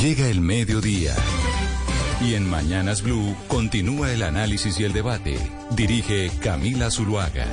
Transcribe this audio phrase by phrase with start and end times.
[0.00, 1.14] Llega el mediodía.
[2.22, 5.36] Y en Mañanas Blue continúa el análisis y el debate.
[5.76, 7.46] Dirige Camila Zuluaga.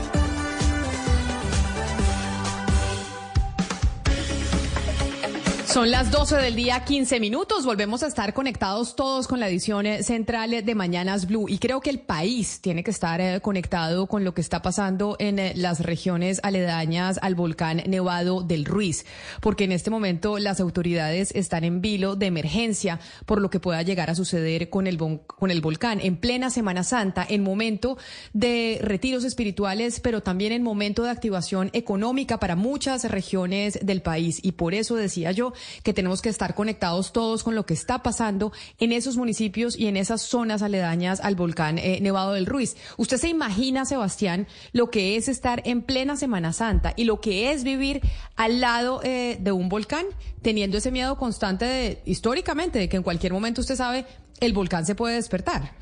[5.77, 7.63] Son las 12 del día, 15 minutos.
[7.63, 11.47] Volvemos a estar conectados todos con la edición eh, central de Mañanas Blue.
[11.47, 15.15] Y creo que el país tiene que estar eh, conectado con lo que está pasando
[15.19, 19.05] en eh, las regiones aledañas al volcán Nevado del Ruiz.
[19.39, 23.83] Porque en este momento las autoridades están en vilo de emergencia por lo que pueda
[23.83, 27.99] llegar a suceder con el, con el volcán en plena Semana Santa, en momento
[28.33, 34.39] de retiros espirituales, pero también en momento de activación económica para muchas regiones del país.
[34.41, 35.53] Y por eso decía yo
[35.83, 39.87] que tenemos que estar conectados todos con lo que está pasando en esos municipios y
[39.87, 42.75] en esas zonas aledañas al volcán eh, Nevado del Ruiz.
[42.97, 47.51] ¿Usted se imagina, Sebastián, lo que es estar en plena Semana Santa y lo que
[47.51, 48.01] es vivir
[48.35, 50.05] al lado eh, de un volcán,
[50.41, 54.05] teniendo ese miedo constante de, históricamente, de que en cualquier momento usted sabe
[54.39, 55.73] el volcán se puede despertar?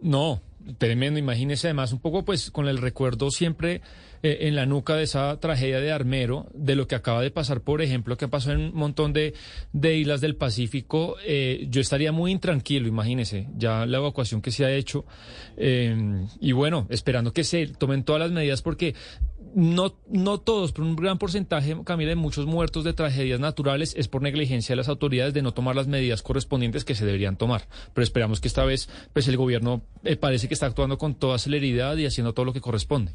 [0.00, 0.42] No,
[0.78, 1.18] tremendo.
[1.18, 3.80] Imagínese además un poco pues con el recuerdo siempre
[4.24, 7.60] eh, en la nuca de esa tragedia de Armero, de lo que acaba de pasar,
[7.60, 9.34] por ejemplo, que pasó en un montón de,
[9.72, 14.72] islas del Pacífico, eh, yo estaría muy intranquilo, imagínese, ya la evacuación que se ha
[14.72, 15.04] hecho.
[15.56, 18.94] Eh, y bueno, esperando que se tomen todas las medidas porque
[19.56, 24.06] no, no todos, pero un gran porcentaje, Camila, de muchos muertos de tragedias naturales es
[24.06, 27.66] por negligencia de las autoridades de no tomar las medidas correspondientes que se deberían tomar.
[27.92, 29.82] Pero esperamos que esta vez, pues el gobierno
[30.20, 33.12] parece que está actuando con toda celeridad y haciendo todo lo que corresponde.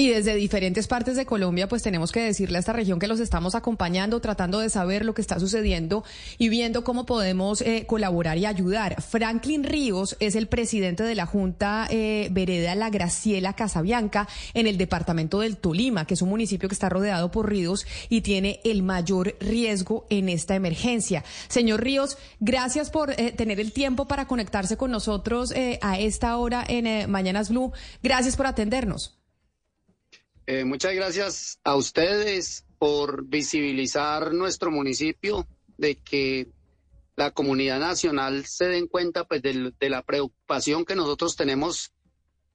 [0.00, 3.18] Y desde diferentes partes de Colombia, pues tenemos que decirle a esta región que los
[3.18, 6.04] estamos acompañando, tratando de saber lo que está sucediendo
[6.38, 9.02] y viendo cómo podemos eh, colaborar y ayudar.
[9.02, 14.78] Franklin Ríos es el presidente de la Junta eh, Vereda La Graciela Casabianca en el
[14.78, 18.84] departamento del Tolima, que es un municipio que está rodeado por ríos y tiene el
[18.84, 21.24] mayor riesgo en esta emergencia.
[21.48, 26.64] Señor Ríos, gracias por eh, tener el tiempo para conectarse con nosotros a esta hora
[26.68, 27.72] en Mañanas Blue.
[28.00, 29.17] Gracias por atendernos.
[30.50, 36.48] Eh, muchas gracias a ustedes por visibilizar nuestro municipio, de que
[37.16, 41.92] la comunidad nacional se den cuenta pues, de, la preocupación que nosotros tenemos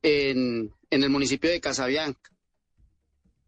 [0.01, 2.31] en, en el municipio de Casabianca.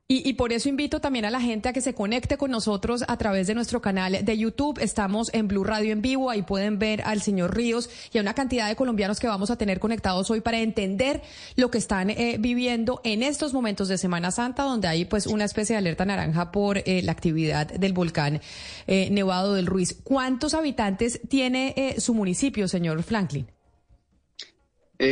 [0.08, 3.18] Y, por eso invito también a la gente a que se conecte con nosotros a
[3.18, 4.78] través de nuestro canal de YouTube.
[4.80, 8.36] Estamos en Blue Radio en vivo, ahí pueden ver al señor Ríos y a una
[8.36, 11.24] cantidad de colombianos que vamos a tener conectados hoy para entender
[11.56, 15.46] lo que están eh, viviendo en estos momentos de Semana Santa, donde hay pues una
[15.46, 18.42] especie de alerta naranja por eh, la actividad del volcán
[18.86, 20.00] eh, Nevado del Ruiz.
[20.04, 23.48] ¿Cuántos habitantes tiene su municipio, señor Franklin?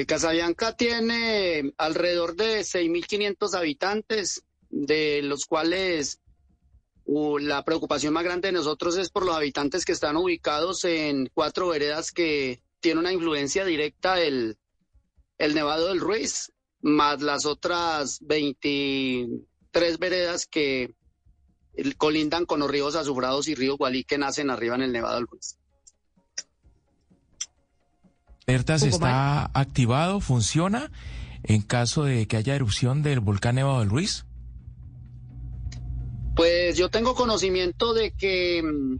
[0.05, 4.43] Casabianca tiene alrededor de 6.500 habitantes
[4.73, 6.19] de los cuales
[7.05, 11.67] la preocupación más grande de nosotros es por los habitantes que están ubicados en cuatro
[11.67, 14.57] veredas que tienen una influencia directa el,
[15.37, 16.51] el Nevado del Ruiz,
[16.81, 20.95] más las otras 23 veredas que
[21.97, 25.27] colindan con los ríos Azufrados y río Gualí que nacen arriba en el Nevado del
[25.27, 25.57] Ruiz.
[28.47, 30.91] ¿Alertas está activado, funciona
[31.43, 34.25] en caso de que haya erupción del volcán Nevado del Ruiz?
[36.35, 38.97] Pues yo tengo conocimiento de que mm,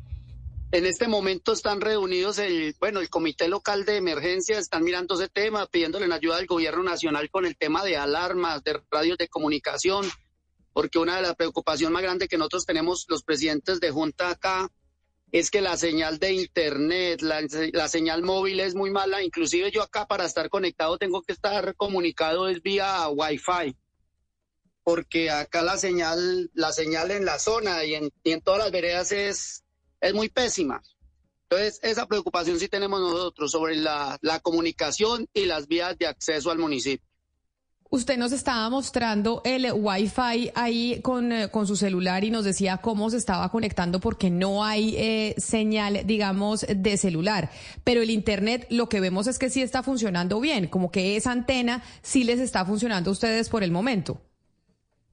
[0.72, 5.30] en este momento están reunidos el, bueno, el Comité Local de Emergencia, están mirando ese
[5.30, 9.30] tema, pidiéndole en ayuda al Gobierno Nacional con el tema de alarmas, de radios de
[9.30, 10.06] comunicación,
[10.74, 14.70] porque una de las preocupaciones más grandes que nosotros tenemos los presidentes de Junta acá
[15.32, 17.42] es que la señal de Internet, la,
[17.72, 21.76] la señal móvil es muy mala, inclusive yo acá para estar conectado tengo que estar
[21.76, 23.76] comunicado es vía Wi-Fi
[24.84, 29.12] porque acá la señal, la señal en la zona y en, en todas las veredas
[29.12, 29.64] es,
[30.14, 30.84] muy pésima.
[31.50, 36.52] Entonces, esa preocupación sí tenemos nosotros sobre la, la comunicación y las vías de acceso
[36.52, 37.08] al municipio.
[37.94, 42.78] Usted nos estaba mostrando el Wi-Fi ahí con, eh, con, su celular y nos decía
[42.78, 47.52] cómo se estaba conectando porque no hay eh, señal, digamos, de celular.
[47.84, 51.32] Pero el Internet lo que vemos es que sí está funcionando bien, como que esa
[51.32, 54.20] antena sí les está funcionando a ustedes por el momento.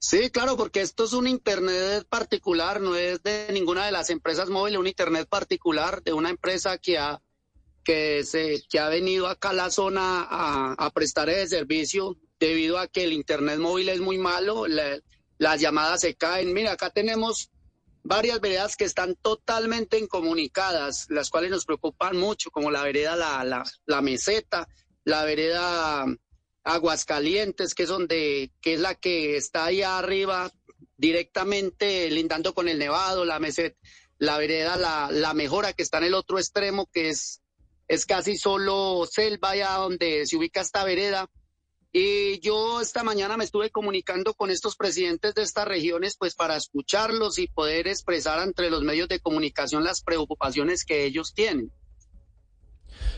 [0.03, 4.49] Sí, claro, porque esto es un Internet particular, no es de ninguna de las empresas
[4.49, 7.21] móviles, un Internet particular de una empresa que ha,
[7.85, 12.89] que se, que ha venido acá a la zona a, prestar ese servicio debido a
[12.89, 14.65] que el Internet móvil es muy malo,
[15.37, 16.55] las llamadas se caen.
[16.55, 17.51] Mira, acá tenemos
[18.03, 23.45] varias veredas que están totalmente incomunicadas, las cuales nos preocupan mucho, como la vereda La,
[23.45, 24.67] la, la Meseta,
[25.05, 26.07] la vereda
[26.65, 30.53] Aguascalientes, que es donde, que es la que está allá arriba,
[30.97, 33.77] directamente lindando con el Nevado, la meseta,
[34.19, 37.41] la vereda la, la mejora que está en el otro extremo, que es,
[37.89, 41.29] es casi solo selva, allá donde se ubica esta vereda.
[41.93, 46.57] Y yo esta mañana me estuve comunicando con estos presidentes de estas regiones, pues para
[46.57, 51.73] escucharlos y poder expresar entre los medios de comunicación las preocupaciones que ellos tienen.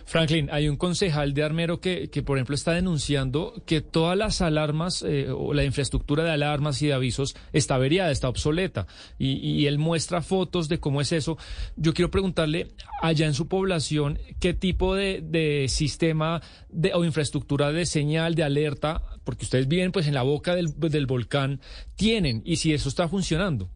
[0.05, 4.41] Franklin, hay un concejal de Armero que, que por ejemplo, está denunciando que todas las
[4.41, 8.87] alarmas eh, o la infraestructura de alarmas y de avisos está averiada, está obsoleta.
[9.19, 11.39] Y, y, él muestra fotos de cómo es eso.
[11.77, 17.73] Yo quiero preguntarle, allá en su población, ¿qué tipo de, de sistema de, o infraestructura
[17.73, 21.61] de señal, de alerta, porque ustedes viven pues en la boca del, del volcán,
[21.97, 23.71] tienen y si eso está funcionando?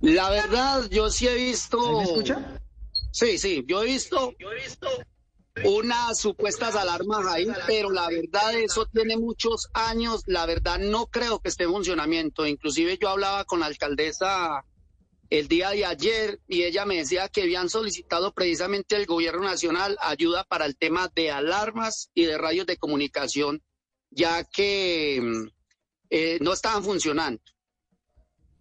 [0.00, 1.98] La verdad, yo sí he visto...
[1.98, 2.60] ¿Me escucha?
[3.12, 4.88] Sí, sí, yo he visto, yo he visto
[5.64, 11.40] unas supuestas alarmas ahí, pero la verdad eso tiene muchos años, la verdad no creo
[11.40, 12.46] que esté en funcionamiento.
[12.46, 14.64] Inclusive yo hablaba con la alcaldesa
[15.28, 19.96] el día de ayer y ella me decía que habían solicitado precisamente al gobierno nacional
[20.00, 23.62] ayuda para el tema de alarmas y de radios de comunicación,
[24.10, 25.22] ya que
[26.10, 27.42] eh, no estaban funcionando.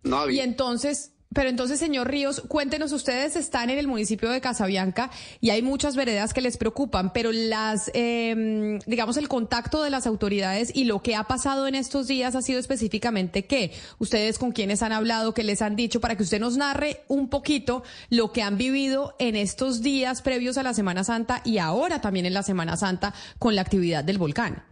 [0.04, 0.42] No había.
[0.42, 5.52] Y entonces, pero entonces, señor Ríos, cuéntenos, ustedes están en el municipio de Casabianca y
[5.52, 10.72] hay muchas veredas que les preocupan, pero las, eh, digamos, el contacto de las autoridades
[10.76, 13.72] y lo que ha pasado en estos días ha sido específicamente qué?
[13.98, 17.30] Ustedes con quienes han hablado, qué les han dicho, para que usted nos narre un
[17.30, 22.02] poquito lo que han vivido en estos días previos a la Semana Santa y ahora
[22.02, 24.71] también en la Semana Santa con la actividad del volcán.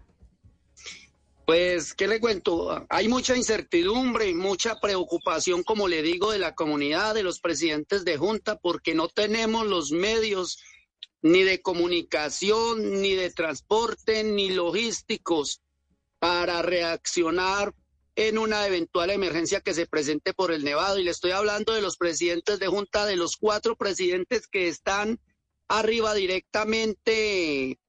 [1.50, 2.86] Pues, ¿qué le cuento?
[2.90, 8.18] Hay mucha incertidumbre mucha preocupación, como le digo, de la comunidad, de los presidentes de
[8.18, 10.60] Junta, porque no tenemos los medios
[11.24, 15.64] ni de comunicación, ni de transporte, ni logísticos
[16.20, 17.74] para reaccionar
[18.16, 21.00] en una eventual emergencia que se presente por el Nevado.
[21.00, 25.20] Y le estoy hablando de los presidentes de Junta, de los cuatro presidentes que están
[25.68, 27.80] arriba directamente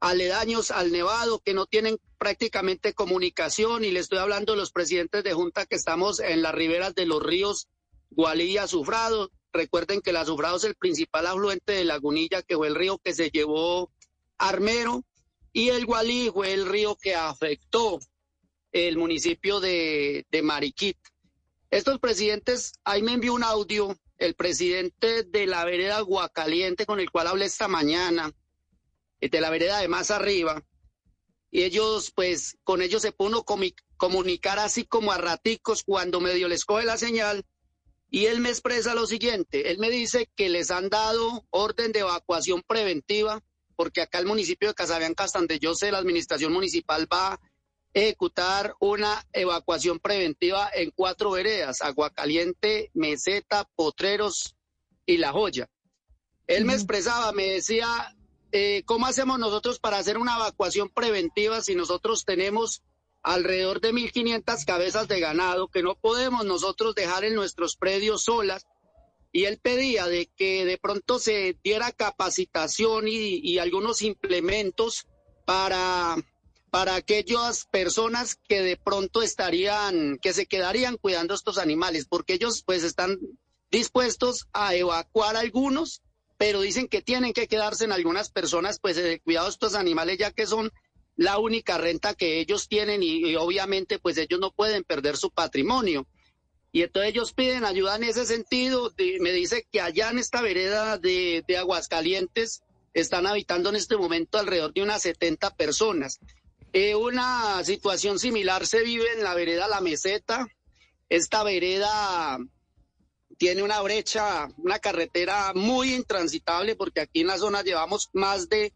[0.00, 5.22] aledaños al Nevado, que no tienen prácticamente comunicación, y le estoy hablando de los presidentes
[5.22, 7.68] de Junta que estamos en las riberas de los ríos
[8.10, 9.30] Gualí y Azufrado.
[9.52, 13.14] Recuerden que el Azufrado es el principal afluente de Lagunilla, que fue el río que
[13.14, 13.92] se llevó
[14.38, 15.04] Armero,
[15.52, 18.00] y el Gualí fue el río que afectó
[18.72, 20.96] el municipio de, de Mariquit.
[21.70, 27.10] Estos presidentes, ahí me envió un audio, el presidente de la vereda Guacaliente, con el
[27.10, 28.32] cual hablé esta mañana,
[29.20, 30.64] de la vereda de más arriba,
[31.50, 33.44] y ellos, pues, con ellos se pudo
[33.96, 37.44] comunicar así como a raticos cuando medio les coge la señal,
[38.10, 42.00] y él me expresa lo siguiente, él me dice que les han dado orden de
[42.00, 43.42] evacuación preventiva,
[43.76, 47.40] porque acá el municipio de Casabianca, hasta donde yo sé, la administración municipal va a
[47.94, 54.54] ejecutar una evacuación preventiva en cuatro veredas, Aguacaliente, Meseta, Potreros
[55.06, 55.68] y La Joya.
[56.46, 58.14] Él me expresaba, me decía,
[58.52, 62.82] eh, ¿cómo hacemos nosotros para hacer una evacuación preventiva si nosotros tenemos
[63.22, 68.66] alrededor de 1.500 cabezas de ganado que no podemos nosotros dejar en nuestros predios solas?
[69.32, 75.06] Y él pedía de que de pronto se diera capacitación y, algunos implementos
[75.44, 76.16] para,
[76.70, 82.64] para aquellas personas que de pronto estarían, que se quedarían cuidando estos animales, porque ellos
[82.66, 83.18] pues están
[83.70, 86.02] dispuestos a evacuar algunos
[86.40, 90.16] pero dicen que tienen que quedarse en algunas personas, pues, de cuidado de estos animales,
[90.16, 90.72] ya que son
[91.14, 96.06] la única renta que ellos tienen y, obviamente, pues, ellos no pueden perder su patrimonio.
[96.72, 98.90] Y entonces ellos piden ayuda en ese sentido.
[99.20, 102.62] me dice que allá en esta vereda de, de Aguascalientes
[102.94, 106.20] están habitando en este momento alrededor de unas 70 personas.
[106.72, 110.48] Eh, una situación similar se vive en la vereda La Meseta.
[111.10, 112.38] Esta vereda
[113.40, 118.74] tiene una brecha, una carretera muy intransitable, porque aquí en la zona llevamos más de,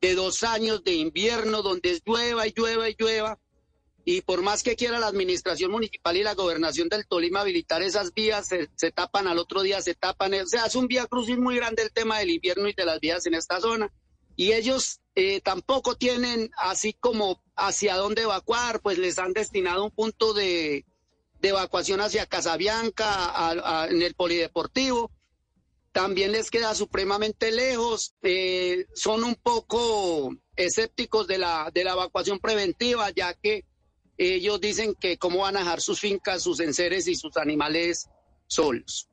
[0.00, 3.36] de dos años de invierno donde llueva y llueva y llueva.
[4.04, 8.14] Y por más que quiera la administración municipal y la gobernación del Tolima habilitar esas
[8.14, 10.34] vías, se, tapan al otro día, se tapan.
[10.34, 13.00] O sea, es un vía crucis muy grande el tema del invierno y de las
[13.00, 13.92] vías en esta zona.
[14.36, 19.90] Y ellos eh, tampoco tienen así como hacia dónde evacuar, pues les han destinado un
[19.90, 20.84] punto de,
[21.46, 25.12] de evacuación hacia Casabianca, en el polideportivo.
[25.92, 28.14] También les queda supremamente lejos.
[28.22, 33.64] Eh, son un poco escépticos de la, de la evacuación preventiva, ya que
[34.18, 38.08] ellos dicen que cómo van a dejar sus fincas, sus enseres y sus animales
[38.48, 39.08] solos.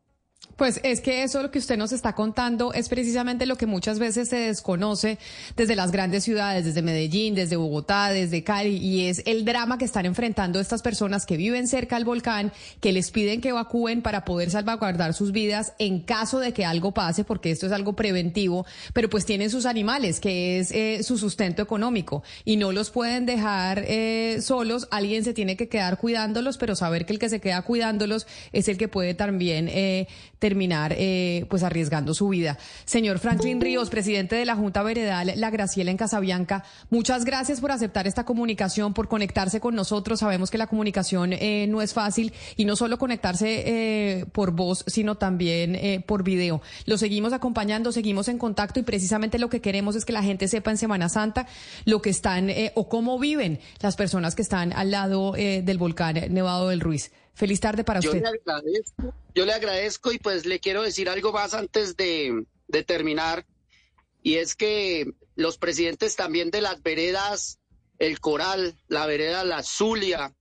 [0.55, 3.97] Pues es que eso lo que usted nos está contando es precisamente lo que muchas
[3.97, 5.17] veces se desconoce
[5.57, 9.85] desde las grandes ciudades, desde Medellín, desde Bogotá, desde Cali, y es el drama que
[9.85, 14.25] están enfrentando estas personas que viven cerca al volcán, que les piden que evacúen para
[14.25, 18.67] poder salvaguardar sus vidas en caso de que algo pase, porque esto es algo preventivo,
[18.93, 23.25] pero pues tienen sus animales, que es eh, su sustento económico, y no los pueden
[23.25, 27.41] dejar eh, solos, alguien se tiene que quedar cuidándolos, pero saber que el que se
[27.41, 30.07] queda cuidándolos es el que puede también eh,
[30.43, 32.57] terminar eh, pues arriesgando su vida.
[32.83, 37.71] Señor Franklin Ríos, presidente de la Junta Veredal La Graciela en Casabianca, muchas gracias por
[37.71, 40.19] aceptar esta comunicación, por conectarse con nosotros.
[40.19, 44.83] Sabemos que la comunicación eh, no es fácil y no solo conectarse eh, por voz,
[44.85, 46.61] sino también por video.
[46.87, 50.49] Lo seguimos acompañando, seguimos en contacto y precisamente lo que queremos es que la gente
[50.49, 51.47] sepa en Semana Santa
[51.85, 56.67] lo que están o cómo viven las personas que están al lado del volcán Nevado
[56.67, 57.11] del Ruiz.
[57.33, 58.13] Feliz tarde para usted.
[58.13, 62.45] Yo le agradezco, yo le agradezco y pues le quiero decir algo más antes de,
[62.67, 63.45] de terminar.
[64.21, 67.59] Y es que los presidentes también de las veredas,
[67.99, 70.35] el Coral, la vereda La Zulia,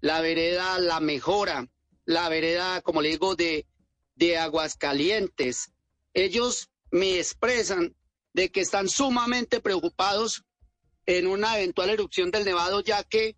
[0.00, 1.68] la vereda La Mejora,
[2.04, 3.66] la vereda, como le digo, de,
[4.14, 5.72] de Aguascalientes,
[6.14, 7.94] ellos me expresan
[8.32, 10.44] de que están sumamente preocupados
[11.06, 13.36] en una eventual erupción del Nevado, ya que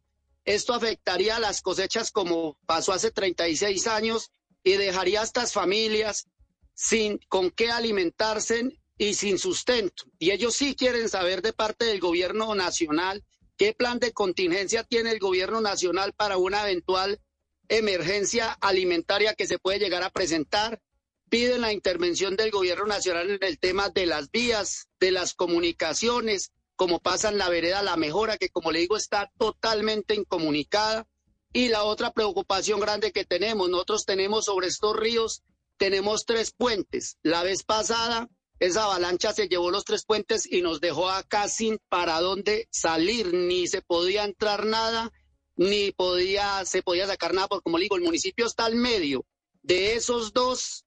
[0.55, 4.33] esto afectaría a las cosechas como pasó hace 36 años
[4.65, 6.27] y dejaría a estas familias
[6.75, 10.05] sin con qué alimentarse y sin sustento.
[10.19, 13.25] Y ellos sí quieren saber de parte del gobierno nacional
[13.57, 17.21] qué plan de contingencia tiene el gobierno nacional para una eventual
[17.69, 20.81] emergencia alimentaria que se puede llegar a presentar.
[21.29, 26.51] Piden la intervención del gobierno nacional en el tema de las vías, de las comunicaciones,
[26.81, 31.07] como pasa en la vereda La Mejora, que como le digo está totalmente incomunicada.
[31.53, 35.43] Y la otra preocupación grande que tenemos, nosotros tenemos sobre estos ríos,
[35.77, 37.19] tenemos tres puentes.
[37.23, 41.79] La vez pasada, esa avalancha se llevó los tres puentes y nos dejó acá sin
[41.91, 45.13] para dónde salir, ni se podía entrar nada,
[45.57, 49.27] ni podía, se podía sacar nada, porque como le digo, el municipio está al medio
[49.61, 50.87] de esos dos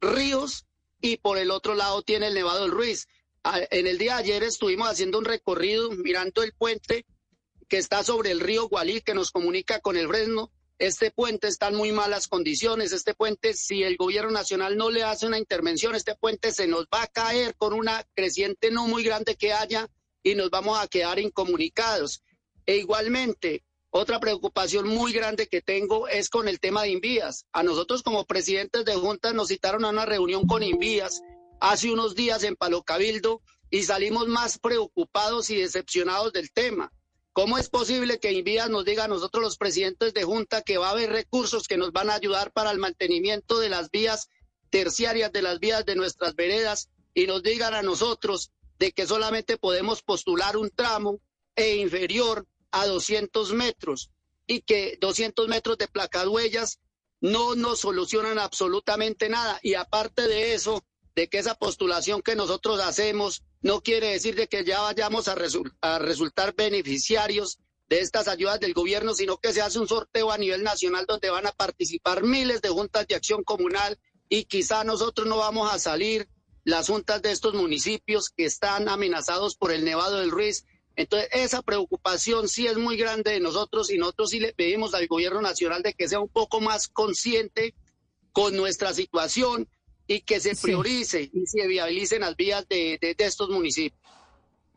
[0.00, 0.64] ríos
[1.02, 3.06] y por el otro lado tiene el Nevado del Ruiz
[3.70, 7.04] en el día de ayer estuvimos haciendo un recorrido mirando el puente
[7.68, 10.50] que está sobre el río Gualí que nos comunica con el Fresno.
[10.78, 12.92] Este puente está en muy malas condiciones.
[12.92, 16.86] Este puente, si el gobierno nacional no le hace una intervención, este puente se nos
[16.86, 19.88] va a caer con una creciente no muy grande que haya
[20.22, 22.22] y nos vamos a quedar incomunicados.
[22.66, 27.46] E igualmente, otra preocupación muy grande que tengo es con el tema de Invías.
[27.52, 31.22] A nosotros como presidentes de juntas nos citaron a una reunión con Invías
[31.60, 36.92] hace unos días en Palo Cabildo y salimos más preocupados y decepcionados del tema.
[37.32, 40.88] ¿Cómo es posible que Invías nos diga a nosotros los presidentes de Junta que va
[40.88, 44.28] a haber recursos que nos van a ayudar para el mantenimiento de las vías
[44.70, 49.56] terciarias, de las vías de nuestras veredas, y nos digan a nosotros de que solamente
[49.56, 51.20] podemos postular un tramo
[51.56, 54.10] e inferior a 200 metros
[54.46, 56.80] y que 200 metros de placaduellas
[57.20, 59.58] no nos solucionan absolutamente nada.
[59.62, 60.84] Y aparte de eso,
[61.14, 65.36] de que esa postulación que nosotros hacemos no quiere decir de que ya vayamos a,
[65.80, 70.38] a resultar beneficiarios de estas ayudas del gobierno, sino que se hace un sorteo a
[70.38, 75.26] nivel nacional donde van a participar miles de juntas de acción comunal y quizá nosotros
[75.26, 76.28] no vamos a salir
[76.64, 80.64] las juntas de estos municipios que están amenazados por el Nevado del Ruiz.
[80.96, 85.06] Entonces, esa preocupación sí es muy grande de nosotros y nosotros sí le pedimos al
[85.06, 87.74] gobierno nacional de que sea un poco más consciente
[88.32, 89.68] con nuestra situación
[90.06, 94.03] y que se priorice y se viabilicen las vías de, de estos municipios.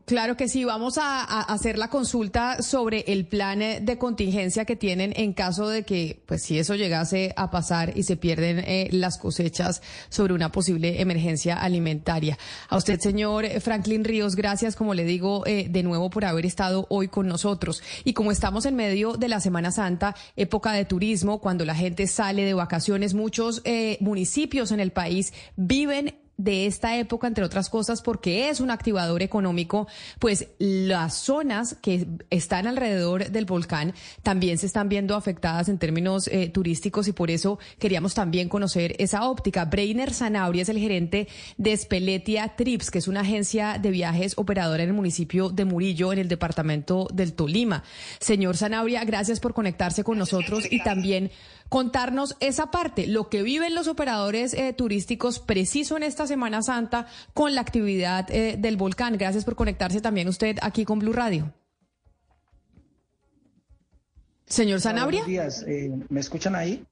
[0.07, 4.77] Claro que sí, vamos a, hacer la consulta sobre el plan eh, de contingencia que
[4.77, 8.87] tienen en caso de que, pues si eso llegase a pasar y se pierden eh,
[8.93, 12.37] las cosechas sobre una posible emergencia alimentaria.
[12.69, 16.87] A usted, señor Franklin Ríos, gracias, como le digo, eh, de nuevo por haber estado
[16.89, 17.83] hoy con nosotros.
[18.05, 22.07] Y como estamos en medio de la Semana Santa, época de turismo, cuando la gente
[22.07, 23.61] sale de vacaciones, muchos
[23.99, 29.21] municipios en el país viven de esta época, entre otras cosas, porque es un activador
[29.21, 29.87] económico,
[30.19, 36.27] pues las zonas que están alrededor del volcán también se están viendo afectadas en términos
[36.27, 39.65] eh, turísticos y por eso queríamos también conocer esa óptica.
[39.65, 41.27] Breiner Sanabria es el gerente
[41.57, 46.13] de Speletia Trips, que es una agencia de viajes operadora en el municipio de Murillo,
[46.13, 47.83] en el departamento del Tolima.
[48.19, 51.31] Señor Sanabria, gracias por conectarse con nosotros y también
[51.69, 57.07] contarnos esa parte, lo que viven los operadores eh, turísticos preciso en esta Semana Santa
[57.33, 59.17] con la actividad eh, del volcán.
[59.17, 61.53] Gracias por conectarse también usted aquí con Blue Radio.
[64.45, 65.23] Señor Sanabria.
[65.23, 66.85] Buenos días, eh, ¿me escuchan ahí?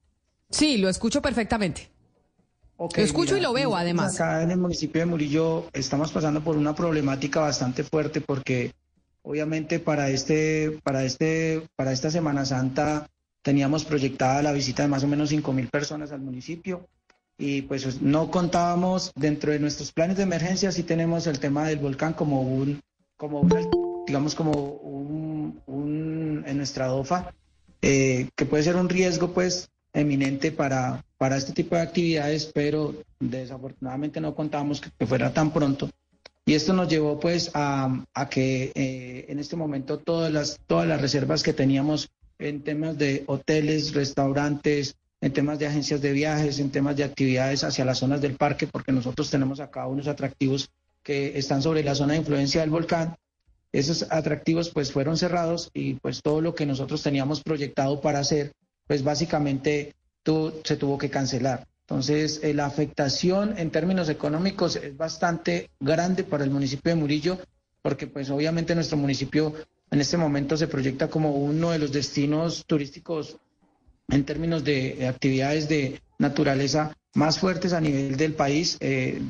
[0.49, 1.89] Sí, lo escucho perfectamente.
[2.77, 4.15] lo escucho y lo veo además.
[4.15, 8.73] Acá en el municipio de Murillo estamos pasando por una problemática bastante fuerte porque
[9.21, 13.07] obviamente para este, para este, para esta Semana Santa
[13.45, 16.87] teníamos proyectada la visita de más o menos 5 mil personas al municipio
[17.37, 21.77] y pues no contábamos dentro de nuestros planes de emergencia si tenemos el tema del
[21.77, 22.81] volcán como un,
[23.17, 23.47] como
[24.07, 27.35] digamos como un, un en nuestra DOFA
[27.83, 32.95] eh, que puede ser un riesgo pues eminente para, para este tipo de actividades, pero
[33.19, 35.89] desafortunadamente no contábamos que, fuera tan pronto.
[36.47, 40.87] Y esto nos llevó pues a, a que eh, en este momento todas las, todas
[40.87, 46.59] las reservas que teníamos en temas de hoteles, restaurantes, en temas de agencias de viajes,
[46.59, 50.69] en temas de actividades hacia las zonas del parque, porque nosotros tenemos acá unos atractivos
[51.01, 53.15] que están sobre la zona de influencia del volcán.
[53.71, 58.53] Esos atractivos pues fueron cerrados y pues todo lo que nosotros teníamos proyectado para hacer
[58.87, 59.95] pues básicamente
[60.63, 61.67] se tuvo que cancelar.
[61.81, 67.37] Entonces, eh, la afectación en términos económicos es bastante grande para el municipio de Murillo,
[67.83, 69.53] porque pues obviamente nuestro municipio
[69.91, 73.37] en este momento se proyecta como uno de los destinos turísticos
[74.09, 78.77] en términos de actividades de naturaleza más fuertes a nivel del país.
[78.79, 79.21] Eh,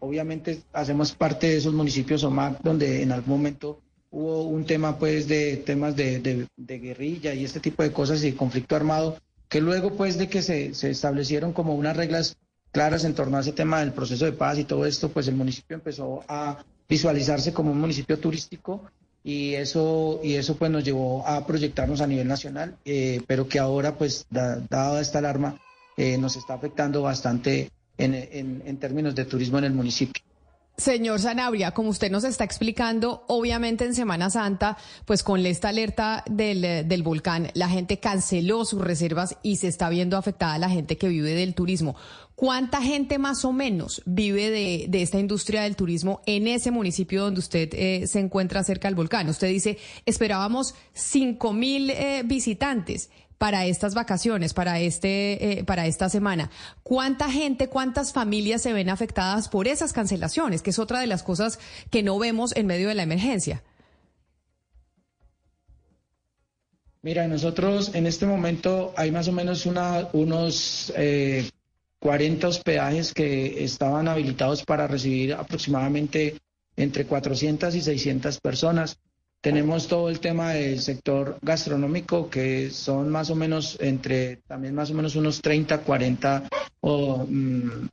[0.00, 3.80] obviamente hacemos parte de esos municipios OMAC donde en algún momento
[4.10, 8.76] hubo un tema pues de temas de, guerrilla y este tipo de cosas y conflicto
[8.76, 9.18] armado,
[9.48, 12.36] que luego pues de que se, se, establecieron como unas reglas
[12.70, 15.34] claras en torno a ese tema del proceso de paz y todo esto, pues el
[15.34, 18.90] municipio empezó a visualizarse como un municipio turístico
[19.28, 23.58] y eso, y eso pues nos llevó a proyectarnos a nivel nacional, eh, pero que
[23.58, 25.60] ahora pues dada esta alarma
[25.98, 30.22] eh, nos está afectando bastante en, en, en términos de turismo en el municipio.
[30.78, 36.22] Señor Sanabria, como usted nos está explicando, obviamente en Semana Santa, pues con esta alerta
[36.30, 40.96] del, del, volcán, la gente canceló sus reservas y se está viendo afectada la gente
[40.96, 41.96] que vive del turismo.
[42.36, 47.24] ¿Cuánta gente más o menos vive de, de esta industria del turismo en ese municipio
[47.24, 49.28] donde usted eh, se encuentra cerca del volcán?
[49.28, 56.08] Usted dice, esperábamos cinco mil eh, visitantes para estas vacaciones, para este, eh, para esta
[56.08, 56.50] semana.
[56.82, 60.60] ¿Cuánta gente, cuántas familias se ven afectadas por esas cancelaciones?
[60.60, 61.58] Que es otra de las cosas
[61.90, 63.62] que no vemos en medio de la emergencia.
[67.00, 73.62] Mira, nosotros en este momento hay más o menos una, unos 40 eh, hospedajes que
[73.62, 76.36] estaban habilitados para recibir aproximadamente
[76.76, 78.98] entre 400 y 600 personas.
[79.40, 84.90] Tenemos todo el tema del sector gastronómico, que son más o menos entre, también más
[84.90, 86.48] o menos unos 30, 40,
[86.80, 87.88] o, mm,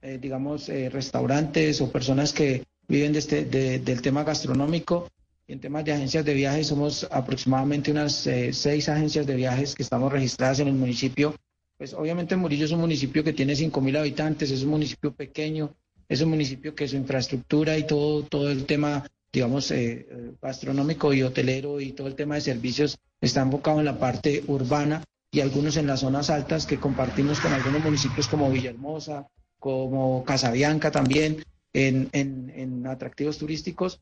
[0.00, 5.10] eh, digamos, eh, restaurantes o personas que viven de este, del tema gastronómico.
[5.46, 9.74] Y en temas de agencias de viajes, somos aproximadamente unas eh, seis agencias de viajes
[9.74, 11.34] que estamos registradas en el municipio.
[11.76, 15.74] Pues obviamente Murillo es un municipio que tiene 5.000 habitantes, es un municipio pequeño,
[16.08, 19.04] es un municipio que su infraestructura y todo, todo el tema
[19.36, 20.06] digamos, eh,
[20.40, 25.04] gastronómico y hotelero y todo el tema de servicios está enfocado en la parte urbana
[25.30, 29.26] y algunos en las zonas altas que compartimos con algunos municipios como Villahermosa,
[29.58, 31.44] como Casabianca también,
[31.74, 34.00] en, en, atractivos turísticos.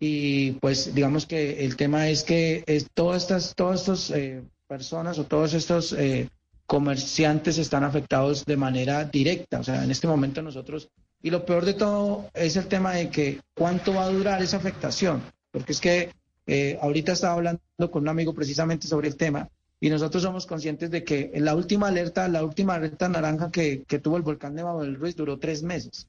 [0.00, 5.16] Y pues digamos que el tema es que es, todas estas todas estas eh, personas
[5.20, 6.28] o todos estos eh,
[6.66, 9.60] comerciantes están afectados de manera directa.
[9.60, 10.88] O sea, en este momento nosotros
[11.22, 14.56] y lo peor de todo es el tema de que cuánto va a durar esa
[14.56, 16.10] afectación, porque es que
[16.46, 19.48] eh, ahorita estaba hablando con un amigo precisamente sobre el tema
[19.82, 24.16] y nosotros somos conscientes de que la última alerta, la última alerta naranja que, tuvo
[24.16, 26.06] el volcán de del Ruiz duró tres meses.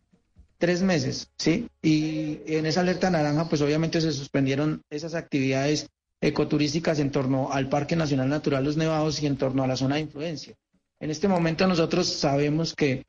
[0.59, 1.67] Tres meses, ¿sí?
[1.81, 5.89] Y en esa alerta naranja, pues obviamente se suspendieron esas actividades
[6.21, 9.95] ecoturísticas en torno al Parque Nacional Natural Los Nevados y en torno a la zona
[9.95, 10.53] de influencia.
[10.99, 13.03] En este momento nosotros sabemos que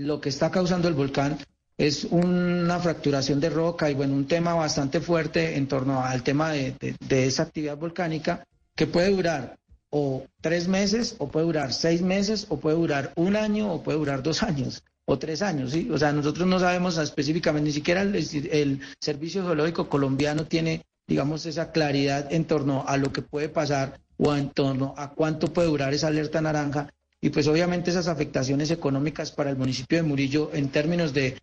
[0.00, 1.38] lo que está causando el volcán
[1.76, 6.52] es una fracturación de roca y bueno, un tema bastante fuerte en torno al tema
[6.52, 6.74] de,
[7.10, 9.58] esa actividad volcánica que puede durar
[9.90, 13.98] o tres meses, o puede durar seis meses, o puede durar un año, o puede
[13.98, 15.90] durar dos años, o tres años, ¿sí?
[15.90, 21.44] O sea, nosotros no sabemos específicamente, ni siquiera el, el Servicio Geológico colombiano tiene, digamos,
[21.44, 25.68] esa claridad en torno a lo que puede pasar o en torno a cuánto puede
[25.68, 26.88] durar esa alerta naranja
[27.20, 31.36] y pues obviamente esas afectaciones económicas para el municipio de Murillo en términos de,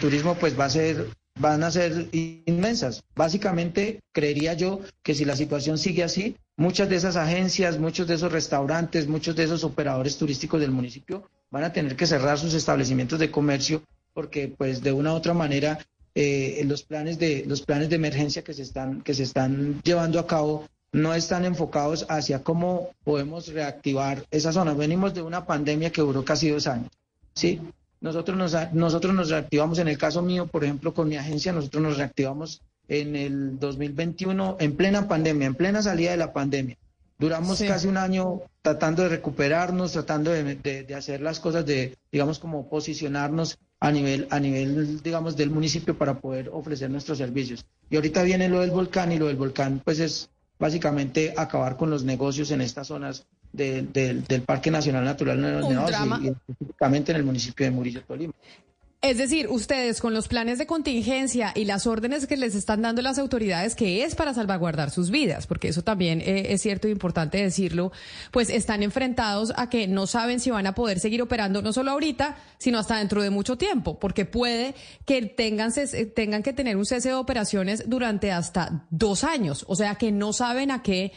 [0.00, 1.08] turismo pues va a ser
[1.40, 3.02] van a ser inmensas.
[3.16, 8.14] Básicamente, creería yo que si la situación sigue así, muchas de esas agencias, muchos de
[8.14, 12.52] esos restaurantes, muchos de esos operadores turísticos del municipio van a tener que cerrar sus
[12.52, 15.78] establecimientos de comercio porque, pues, de una u otra manera,
[16.14, 20.18] eh, los planes de los planes de emergencia que se están que se están llevando
[20.18, 24.74] a cabo no están enfocados hacia cómo podemos reactivar esa zona.
[24.74, 26.90] Venimos de una pandemia que duró casi dos años,
[27.34, 27.60] ¿sí?
[28.02, 31.82] nosotros nos, nosotros nos reactivamos, en el caso mío, por ejemplo, con mi agencia, nosotros
[31.82, 36.76] nos reactivamos en el 2021, en plena pandemia, en plena salida de la pandemia.
[37.18, 42.68] Duramos casi un año tratando de recuperarnos, tratando de, hacer las cosas, de, digamos, como
[42.68, 47.64] posicionarnos a nivel, a nivel, digamos, del municipio para poder ofrecer nuestros servicios.
[47.88, 50.28] Y ahorita viene lo del volcán y lo del volcán, pues es
[50.62, 56.26] básicamente acabar con los negocios en estas zonas del Parque Nacional Natural de los y,
[56.26, 58.32] y, específicamente en el municipio de Murillo, Tolima.
[59.02, 63.02] Es decir, ustedes con los planes de contingencia y las órdenes que les están dando
[63.02, 66.92] las autoridades, que es para salvaguardar sus vidas, porque eso también eh, es cierto e
[66.92, 67.90] importante decirlo,
[68.30, 71.90] pues están enfrentados a que no saben si van a poder seguir operando no solo
[71.90, 75.72] ahorita, sino hasta dentro de mucho tiempo, porque puede que tengan,
[76.14, 80.32] tengan que tener un cese de operaciones durante hasta dos años, o sea que no
[80.32, 81.10] saben a qué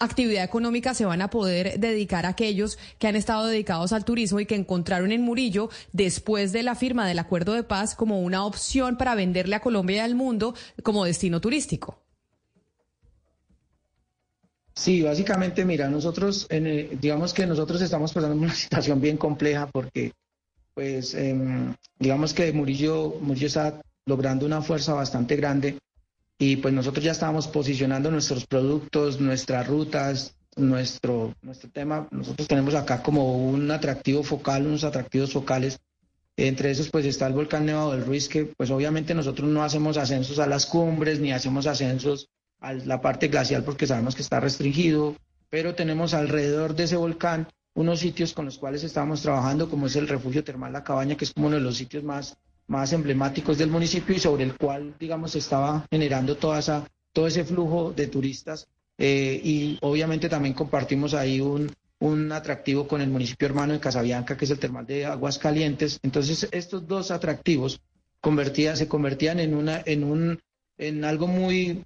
[0.00, 4.46] actividad económica se van a poder dedicar aquellos que han estado dedicados al turismo y
[4.46, 8.96] que encontraron en Murillo, después de la firma del acuerdo de paz, como una opción
[8.96, 12.02] para venderle a Colombia y al mundo como destino turístico?
[14.74, 20.12] Sí, básicamente, mira, nosotros, digamos que nosotros estamos pasando una situación bien compleja porque,
[20.72, 25.76] pues, em, digamos que Murillo, Murillo está logrando una fuerza bastante grande
[26.42, 32.08] y pues nosotros ya estábamos posicionando nuestros productos, nuestras rutas, nuestro, nuestro tema.
[32.10, 35.80] Nosotros tenemos acá como un atractivo focal, unos atractivos focales.
[36.38, 39.98] Entre esos pues está el volcán Nevado del Ruiz, que pues obviamente nosotros no hacemos
[39.98, 44.40] ascensos a las cumbres ni hacemos ascensos a la parte glacial porque sabemos que está
[44.40, 45.16] restringido,
[45.50, 49.96] pero tenemos alrededor de ese volcán unos sitios con los cuales estamos trabajando, como es
[49.96, 52.38] el refugio termal La Cabaña, que es como uno de los sitios más
[52.70, 57.44] más emblemáticos del municipio y sobre el cual, digamos, estaba generando toda esa, todo ese
[57.44, 58.68] flujo de turistas.
[58.96, 64.36] Eh, y obviamente también compartimos ahí un, un atractivo con el municipio hermano de Casabianca,
[64.36, 65.98] que es el termal de Aguas Calientes.
[66.04, 67.80] Entonces, estos dos atractivos
[68.20, 70.40] convertían, se convertían en, una, en, un,
[70.78, 71.84] en algo muy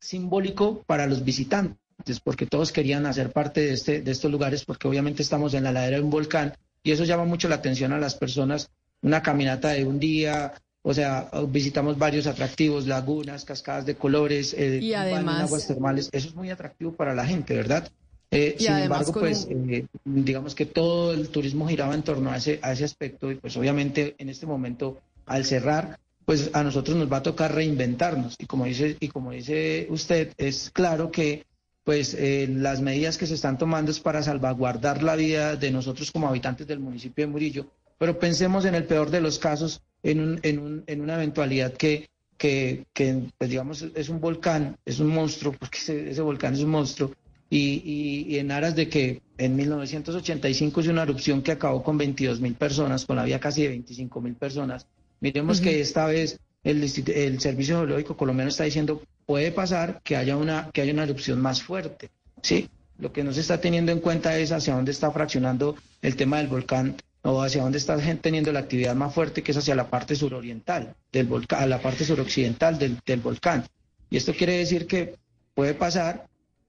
[0.00, 4.88] simbólico para los visitantes, porque todos querían hacer parte de, este, de estos lugares, porque
[4.88, 7.98] obviamente estamos en la ladera de un volcán y eso llama mucho la atención a
[7.98, 8.70] las personas
[9.02, 14.78] una caminata de un día, o sea, visitamos varios atractivos, lagunas, cascadas de colores, eh,
[14.80, 16.08] y además, aguas termales.
[16.12, 17.90] Eso es muy atractivo para la gente, ¿verdad?
[18.30, 22.58] Eh, sin embargo, pues eh, digamos que todo el turismo giraba en torno a ese,
[22.62, 27.10] a ese aspecto y pues obviamente en este momento al cerrar, pues a nosotros nos
[27.10, 31.46] va a tocar reinventarnos y como dice y como dice usted es claro que
[31.84, 36.28] pues las medidas que se están tomando es para salvaguardar la vida de nosotros como
[36.28, 40.40] habitantes del municipio de Murillo pero pensemos en el peor de los casos, en, un,
[40.42, 45.08] en, un, en una eventualidad que, que, que pues digamos, es un volcán, es un
[45.08, 47.12] monstruo, porque ese, volcán es un monstruo,
[47.50, 52.40] y, y, en aras de que en 1985 es una erupción que acabó con 22
[52.40, 54.86] mil personas, con la vida casi de 25 mil personas.
[55.20, 60.36] Miremos que esta vez el, el Servicio Geológico Colombiano está diciendo puede pasar que haya
[60.36, 62.10] una, que haya una erupción más fuerte.
[62.42, 62.68] ¿sí?
[62.98, 66.38] Lo que no se está teniendo en cuenta es hacia dónde está fraccionando el tema
[66.38, 69.90] del volcán o hacia dónde está teniendo la actividad más fuerte, que es hacia la
[69.90, 73.64] parte suroriental del volcán, a la parte suroccidental del, del volcán.
[74.10, 75.16] Y esto quiere decir que
[75.54, 76.28] puede pasar,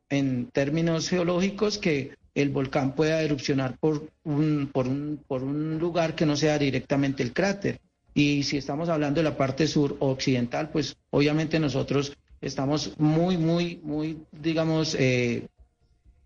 [0.10, 6.16] en términos geológicos, que el volcán pueda erupcionar por un, por un, por un lugar
[6.16, 7.80] que no sea directamente el cráter.
[8.14, 13.80] Y si estamos hablando de la parte sur occidental, pues obviamente nosotros estamos muy, muy,
[13.84, 15.48] muy, digamos, eh,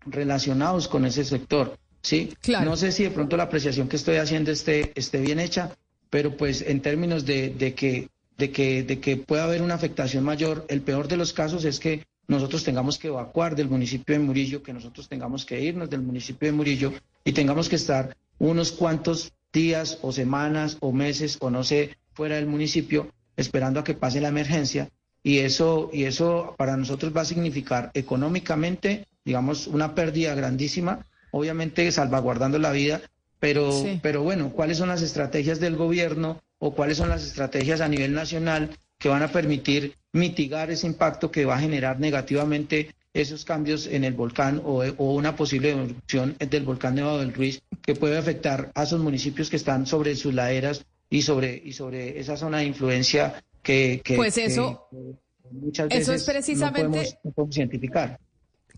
[0.06, 1.78] relacionados con ese sector.
[2.04, 2.34] ¿Sí?
[2.62, 5.74] No sé si de pronto la apreciación que estoy haciendo esté, esté bien hecha,
[6.10, 10.22] pero pues en términos de, de, que, de, que, de que pueda haber una afectación
[10.22, 14.24] mayor, el peor de los casos es que nosotros tengamos que evacuar del municipio de
[14.24, 16.92] Murillo, que nosotros tengamos que irnos del municipio de Murillo
[17.24, 22.36] y tengamos que estar unos cuantos días o semanas o meses o no sé fuera
[22.36, 24.90] del municipio esperando a que pase la emergencia
[25.22, 31.90] y eso y eso para nosotros va a significar económicamente digamos una pérdida grandísima obviamente
[31.90, 33.02] salvaguardando la vida,
[33.40, 33.70] pero,
[34.00, 38.14] pero bueno, ¿cuáles son las estrategias del gobierno o cuáles son las estrategias a nivel
[38.14, 43.86] nacional que van a permitir mitigar ese impacto que va a generar negativamente esos cambios
[43.86, 48.70] en el volcán o, una posible erupción del volcán Nevado del Ruiz que puede afectar
[48.74, 52.66] a esos municipios que están sobre sus laderas y sobre, y sobre esa zona de
[52.66, 54.88] influencia que, pues eso,
[55.50, 57.18] muchas veces eso es precisamente...
[57.24, 58.18] no podemos identificar.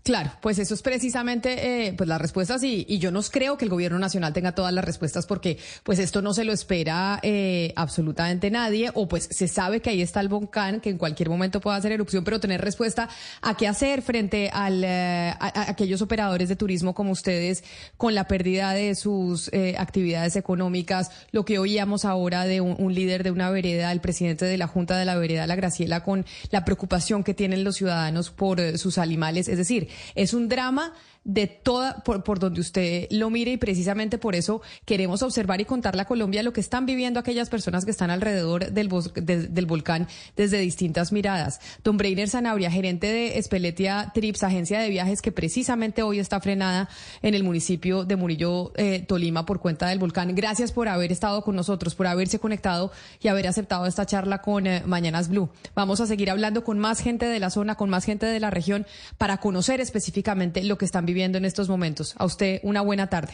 [0.07, 3.65] Claro, pues eso es precisamente eh, pues las respuestas y, y, yo no creo que
[3.65, 7.73] el gobierno nacional tenga todas las respuestas porque pues esto no se lo espera eh,
[7.75, 11.59] absolutamente nadie o pues se sabe que ahí está el volcán que en cualquier momento
[11.59, 13.09] puede hacer erupción, pero tener respuesta
[13.41, 17.65] a qué hacer frente al, eh, a, aquellos operadores de turismo como ustedes
[17.97, 22.93] con la pérdida de sus eh, actividades económicas, lo que oíamos ahora de un, un,
[22.93, 26.25] líder de una vereda, el presidente de la Junta de la Vereda, la Graciela, con
[26.49, 30.93] la preocupación que tienen los ciudadanos por eh, sus animales, es decir, es un drama
[31.27, 35.65] de toda, por, por, donde usted lo mire y precisamente por eso queremos observar y
[35.65, 39.65] contarle a Colombia lo que están viviendo aquellas personas que están alrededor del, de, del
[39.65, 41.59] volcán desde distintas miradas.
[41.83, 46.87] Don Breiner Sanabria, gerente de Espeletia Trips, agencia de viajes que precisamente hoy está frenada
[47.21, 50.33] en el municipio de Murillo, eh, Tolima, por cuenta del volcán.
[50.33, 52.89] Gracias por haber estado con nosotros, por haberse conectado
[53.21, 55.49] y haber aceptado esta charla con eh, Mañanas Blue.
[55.75, 58.49] Vamos a seguir hablando con más gente de la zona, con más gente de la
[58.49, 58.85] región,
[59.17, 62.13] para conocer específicamente lo que están viviendo viendo en estos momentos.
[62.17, 63.33] A usted una buena tarde.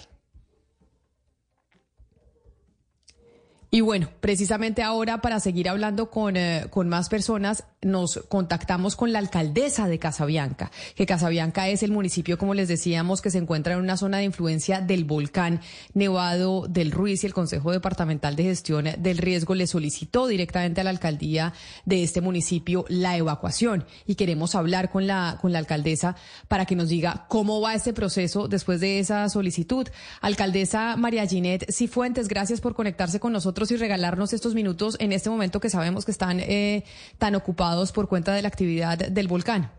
[3.74, 9.12] Y bueno, precisamente ahora para seguir hablando con, eh, con más personas, nos contactamos con
[9.12, 13.74] la alcaldesa de Casabianca, que Casabianca es el municipio, como les decíamos, que se encuentra
[13.74, 15.60] en una zona de influencia del volcán
[15.96, 20.84] Nevado del Ruiz y el Consejo Departamental de Gestión del Riesgo le solicitó directamente a
[20.84, 21.54] la alcaldía
[21.86, 23.86] de este municipio la evacuación.
[24.06, 26.16] Y queremos hablar con la, con la alcaldesa
[26.48, 29.88] para que nos diga cómo va este proceso después de esa solicitud.
[30.22, 35.30] Alcaldesa María Ginette Cifuentes, gracias por conectarse con nosotros y regalarnos estos minutos en este
[35.30, 36.84] momento que sabemos que están eh,
[37.18, 39.72] tan ocupados por cuenta de la actividad del volcán.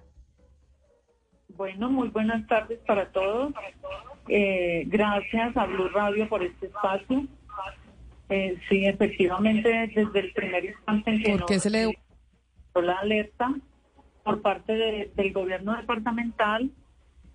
[1.56, 3.52] Bueno, muy buenas tardes para todos.
[4.28, 7.26] Eh, gracias a Blue Radio por este espacio.
[8.28, 11.98] Eh, sí, efectivamente, desde el primer instante en que ¿Por se le
[12.74, 13.54] la alerta
[14.24, 14.72] por parte
[15.14, 16.70] del gobierno departamental,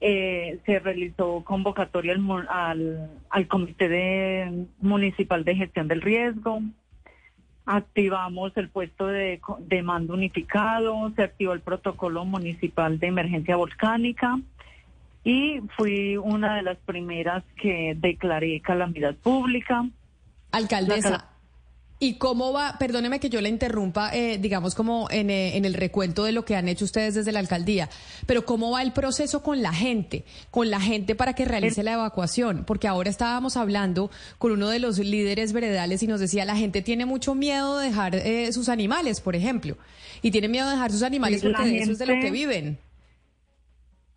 [0.01, 2.15] eh, se realizó convocatoria
[2.49, 6.61] al, al, Comité de, Municipal de Gestión del Riesgo,
[7.65, 14.39] activamos el puesto de, de, mando unificado, se activó el protocolo municipal de emergencia volcánica
[15.23, 19.85] y fui una de las primeras que declaré calamidad pública.
[20.51, 21.28] Alcaldesa.
[22.01, 25.73] ¿Y cómo va, perdóneme que yo le interrumpa, eh, digamos como en, eh, en, el
[25.73, 27.89] recuento de lo que han hecho ustedes desde la alcaldía,
[28.25, 31.91] pero cómo va el proceso con la gente, con la gente para que realice la
[31.91, 32.63] evacuación?
[32.65, 36.81] Porque ahora estábamos hablando con uno de los líderes veredales y nos decía, la gente
[36.81, 39.75] tiene mucho miedo de dejar eh, sus animales, por ejemplo,
[40.21, 42.77] y tiene miedo de dejar sus animales porque de eso es de lo que viven.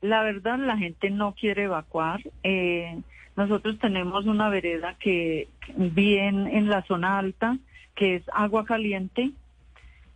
[0.02, 2.20] La verdad, la gente no quiere evacuar.
[3.34, 7.58] nosotros tenemos una vereda que bien en la zona alta,
[7.94, 9.30] que es agua caliente.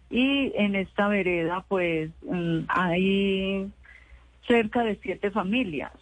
[0.09, 3.69] Y en esta vereda, pues, mm, hay
[4.47, 5.93] cerca de siete familias.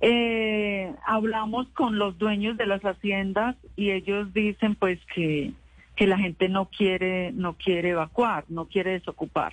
[0.00, 5.52] Eh, hablamos con los dueños de las haciendas y ellos dicen, pues, que,
[5.96, 9.52] que la gente no quiere, no quiere evacuar, no quiere desocupar.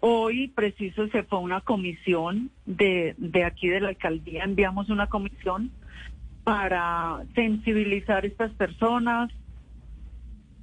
[0.00, 5.72] Hoy, preciso, se fue una comisión de, de aquí de la alcaldía, enviamos una comisión
[6.44, 9.30] para sensibilizar a estas personas,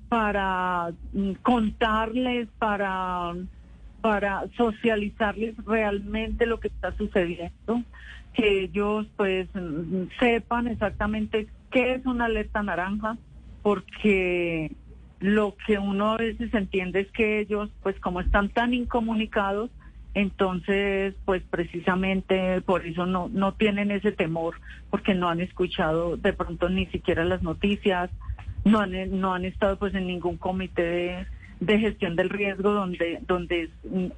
[0.10, 3.34] para mm, contarles, para,
[4.02, 7.84] para socializarles realmente lo que está sucediendo,
[8.34, 13.18] que ellos pues mm, sepan exactamente qué es una alerta naranja,
[13.62, 14.72] porque
[15.20, 19.72] lo que uno a veces entiende es que ellos pues como están tan incomunicados,
[20.16, 24.56] entonces, pues precisamente por eso no, no tienen ese temor,
[24.90, 28.10] porque no han escuchado de pronto ni siquiera las noticias,
[28.66, 31.26] no han, no han estado pues en ningún comité
[31.60, 33.70] de, gestión del riesgo donde donde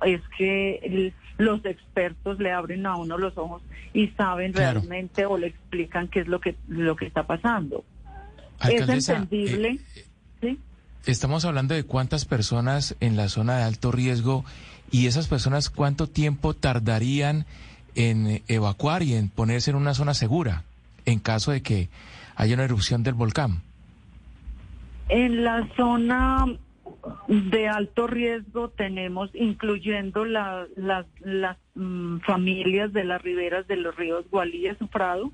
[0.06, 3.62] es, que los expertos le abren a uno los ojos
[3.94, 7.84] y saben realmente o le explican qué es lo que lo que está pasando.
[8.68, 9.80] es entendible.
[9.96, 10.06] Eh,
[10.42, 10.60] ¿sí?
[11.06, 14.46] Estamos hablando de cuántas personas en la zona de alto riesgo
[14.90, 17.46] y esas personas cuánto tiempo tardarían
[17.96, 20.64] en evacuar y en ponerse en una zona segura
[21.06, 21.90] en caso de que
[22.36, 23.67] haya una erupción del volcán.
[25.10, 26.46] En la zona
[27.28, 30.68] de alto riesgo tenemos, incluyendo las
[31.76, 35.32] mm, familias de las riberas de los ríos Gualí y Sufrado,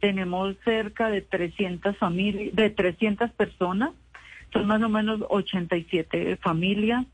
[0.00, 3.90] tenemos cerca de 300 familias, de 300 personas,
[4.52, 7.04] son más o menos 87 familias.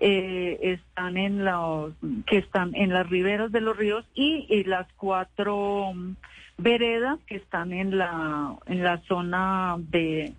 [0.00, 1.92] Eh, están en los
[2.26, 6.14] que están en las riberas de los ríos y, y, las cuatro mm,
[6.56, 10.34] veredas que están en la en la zona de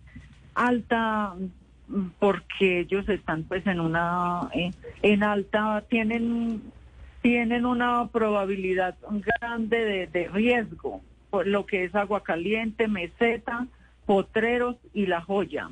[0.60, 1.36] alta
[2.20, 4.50] porque ellos están pues en una
[5.02, 6.62] en alta tienen
[7.22, 13.68] tienen una probabilidad grande de, de riesgo, por lo que es agua caliente, meseta,
[14.06, 15.70] potreros y la joya.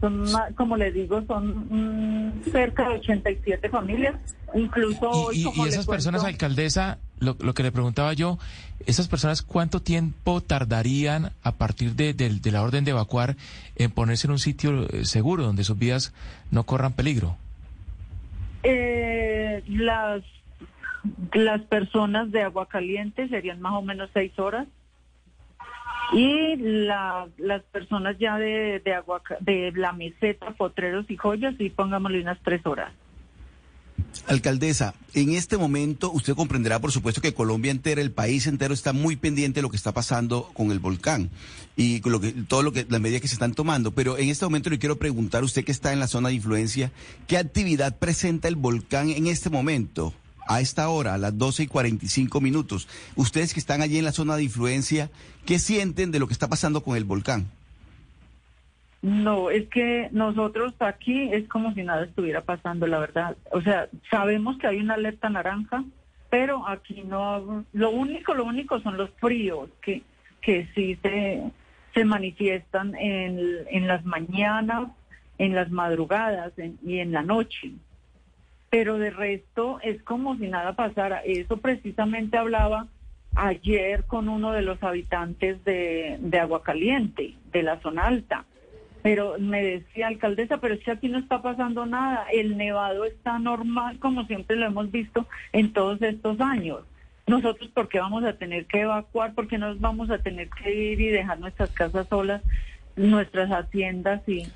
[0.00, 0.24] Son,
[0.56, 4.14] como le digo, son mm, cerca de 87 familias,
[4.54, 8.38] incluso hoy, y, esas personas, alcaldesa, lo, que le preguntaba yo,
[8.86, 13.36] esas personas, ¿cuánto tiempo tardarían a partir de, de, la orden de evacuar
[13.76, 16.12] en ponerse en un sitio eh, seguro donde sus vidas
[16.50, 17.36] no corran peligro?
[18.64, 20.22] Eh, las,
[21.32, 24.66] las personas de agua caliente serían más o menos seis horas
[26.12, 31.70] y la, las personas ya de, de, agua, de la meseta, potreros y joyas, y
[31.70, 32.92] pongámosle unas tres horas.
[34.26, 38.92] Alcaldesa, en este momento usted comprenderá, por supuesto, que Colombia entera, el país entero está
[38.92, 41.30] muy pendiente de lo que está pasando con el volcán
[41.76, 43.90] y con lo que, todo lo que, las medidas que se están tomando.
[43.92, 46.92] Pero en este momento le quiero preguntar, usted que está en la zona de influencia,
[47.26, 50.14] ¿qué actividad presenta el volcán en este momento?
[50.48, 52.88] a esta hora, a las 12 y 45 minutos.
[53.14, 55.08] Ustedes que están allí en la zona de influencia,
[55.46, 57.48] ¿qué sienten de lo que está pasando con el volcán?
[59.02, 63.36] No, es que nosotros aquí es como si nada estuviera pasando, la verdad.
[63.50, 65.84] O sea, sabemos que hay una alerta naranja,
[66.30, 67.64] pero aquí no.
[67.72, 70.02] Lo único, lo único son los fríos que,
[70.40, 71.42] que sí se,
[71.94, 74.88] se manifiestan en, en las mañanas,
[75.38, 76.52] en las madrugadas
[76.84, 77.72] y en la noche
[78.72, 81.18] pero de resto es como si nada pasara.
[81.26, 82.86] Eso precisamente hablaba
[83.34, 88.46] ayer con uno de los habitantes de, de Aguacaliente, de la zona alta.
[89.02, 92.26] Pero me decía, alcaldesa, pero es que aquí no está pasando nada.
[92.32, 96.80] El nevado está normal, como siempre lo hemos visto en todos estos años.
[97.26, 99.34] Nosotros, ¿por qué vamos a tener que evacuar?
[99.34, 102.42] ¿Por qué nos vamos a tener que ir y dejar nuestras casas solas,
[102.96, 104.46] nuestras haciendas y,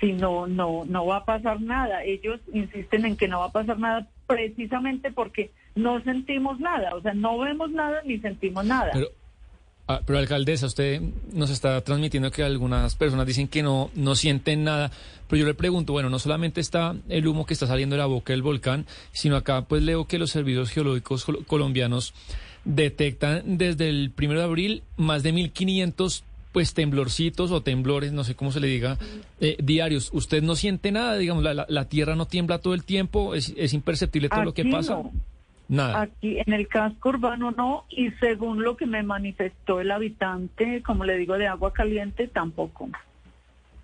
[0.00, 2.04] si no, no, no va a pasar nada.
[2.04, 7.00] Ellos insisten en que no va a pasar nada precisamente porque no sentimos nada, o
[7.00, 8.90] sea, no vemos nada ni sentimos nada.
[8.92, 9.08] Pero,
[9.88, 11.00] ah, pero alcaldesa, usted
[11.32, 14.90] nos está transmitiendo que algunas personas dicen que no, no sienten nada,
[15.28, 18.06] pero yo le pregunto, bueno, no solamente está el humo que está saliendo de la
[18.06, 22.14] boca del volcán, sino acá pues leo que los servicios geológicos colombianos
[22.64, 26.22] detectan desde el primero de abril más de 1.500
[26.54, 28.96] pues temblorcitos o temblores, no sé cómo se le diga,
[29.40, 30.10] eh, diarios.
[30.12, 31.16] ¿Usted no siente nada?
[31.18, 34.64] Digamos, la, la, tierra no tiembla todo el tiempo, es, es imperceptible todo lo que
[34.64, 35.02] pasa.
[35.68, 36.02] Nada.
[36.02, 41.04] Aquí en el casco urbano no, y según lo que me manifestó el habitante, como
[41.04, 42.90] le digo, de agua caliente, tampoco.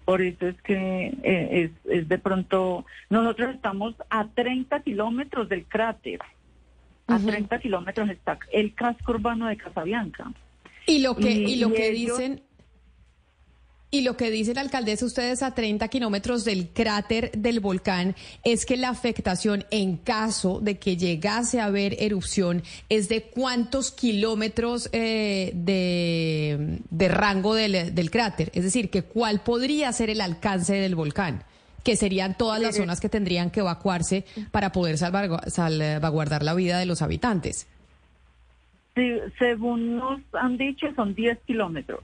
[0.04, 5.64] Por eso es que eh, es, es, de pronto, nosotros estamos a 30 kilómetros del
[5.64, 6.20] cráter,
[7.06, 10.32] a 30 kilómetros está el casco urbano de Casabianca.
[10.86, 12.42] Y lo que, y, lo que dicen
[13.90, 18.64] y lo que dice el alcaldesa, ustedes a 30 kilómetros del cráter del volcán, es
[18.64, 24.88] que la afectación en caso de que llegase a haber erupción es de cuántos kilómetros
[24.92, 28.50] eh, de, rango del, cráter.
[28.54, 31.42] Es decir, que cuál podría ser el alcance del volcán,
[31.82, 36.86] que serían todas las zonas que tendrían que evacuarse para poder salvaguardar la vida de
[36.86, 37.66] los habitantes.
[38.94, 42.00] Sí, según nos han dicho, son 10 kilómetros.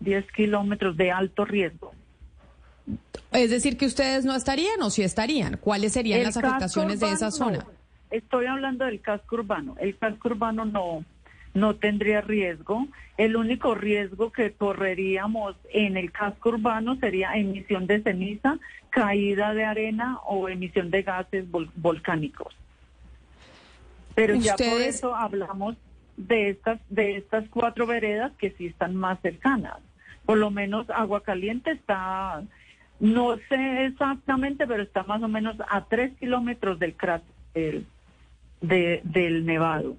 [0.00, 1.92] 10 kilómetros de alto riesgo.
[3.32, 5.56] Es decir, que ustedes no estarían o sí estarían.
[5.56, 7.66] ¿Cuáles serían las afectaciones de esa zona?
[8.10, 9.74] Estoy hablando del casco urbano.
[9.80, 11.04] El casco urbano no,
[11.52, 12.86] no tendría riesgo.
[13.16, 18.58] El único riesgo que correríamos en el casco urbano sería emisión de ceniza,
[18.90, 21.44] caída de arena o emisión de gases
[21.76, 22.54] volcánicos.
[24.14, 25.76] Pero ya por eso hablamos
[26.16, 29.78] de estas, de estas cuatro veredas que sí están más cercanas
[30.24, 32.42] por lo menos Agua Caliente está,
[33.00, 37.82] no sé exactamente, pero está más o menos a tres kilómetros del cráter
[38.60, 39.96] del Nevado.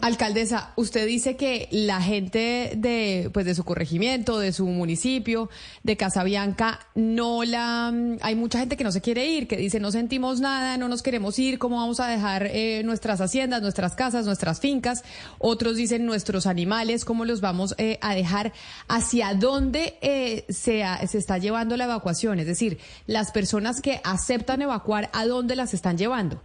[0.00, 5.48] Alcaldesa, usted dice que la gente de, pues de su corregimiento, de su municipio,
[5.82, 9.90] de Casabianca, no la, hay mucha gente que no se quiere ir, que dice no
[9.90, 14.26] sentimos nada, no nos queremos ir, cómo vamos a dejar eh, nuestras haciendas, nuestras casas,
[14.26, 15.04] nuestras fincas.
[15.38, 18.52] Otros dicen nuestros animales, cómo los vamos eh, a dejar,
[18.88, 24.60] hacia dónde eh, se, se está llevando la evacuación, es decir, las personas que aceptan
[24.60, 26.42] evacuar, ¿a dónde las están llevando?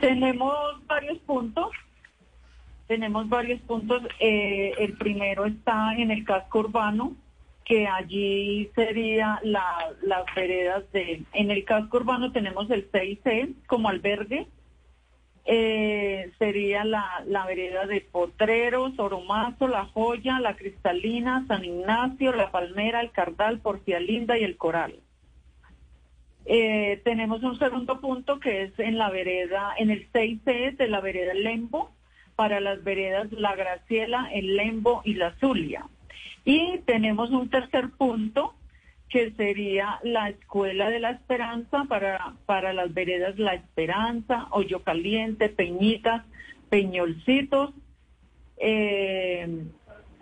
[0.00, 0.54] Tenemos
[0.86, 1.66] varios puntos
[2.92, 4.02] tenemos varios puntos.
[4.20, 7.16] Eh, el primero está en el casco urbano,
[7.64, 9.64] que allí sería la,
[10.02, 11.22] las veredas de...
[11.32, 14.46] En el casco urbano tenemos el CIC como albergue.
[15.46, 22.50] Eh, sería la, la vereda de Potreros, Oromazo, La Joya, La Cristalina, San Ignacio, La
[22.50, 24.96] Palmera, El Cardal, Porcia Linda y El Coral.
[26.44, 31.00] Eh, tenemos un segundo punto que es en la vereda, en el 6C de la
[31.00, 31.90] vereda Lembo,
[32.36, 35.86] para las veredas La Graciela, el Lembo y la Zulia.
[36.44, 38.54] Y tenemos un tercer punto
[39.08, 45.50] que sería la Escuela de la Esperanza para, para las veredas La Esperanza, Hoyo Caliente,
[45.50, 46.24] Peñitas,
[46.70, 47.74] Peñolcitos.
[48.56, 49.64] Eh,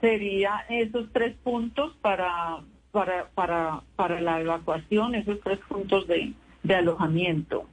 [0.01, 6.33] sería esos tres puntos para, para, para, para la evacuación, esos tres puntos de,
[6.63, 7.67] de alojamiento.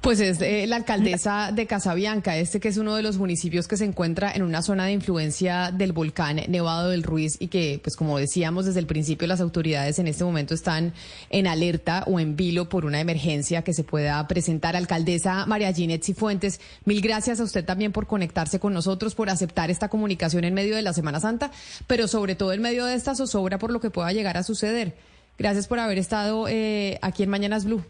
[0.00, 3.76] Pues es eh, la alcaldesa de Casabianca, este que es uno de los municipios que
[3.76, 7.96] se encuentra en una zona de influencia del volcán Nevado del Ruiz y que, pues
[7.96, 10.92] como decíamos desde el principio, las autoridades en este momento están
[11.30, 14.76] en alerta o en vilo por una emergencia que se pueda presentar.
[14.76, 19.68] Alcaldesa María Ginette Cifuentes, mil gracias a usted también por conectarse con nosotros, por aceptar
[19.68, 21.50] esta comunicación en medio de la Semana Santa,
[21.88, 24.94] pero sobre todo en medio de esta zozobra por lo que pueda llegar a suceder.
[25.38, 27.82] Gracias por haber estado eh, aquí en Mañanas Blue.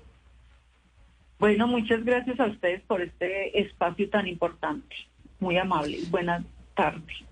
[1.39, 4.95] Bueno, muchas gracias a ustedes por este espacio tan importante.
[5.39, 5.99] Muy amable.
[6.11, 7.28] Buenas tardes.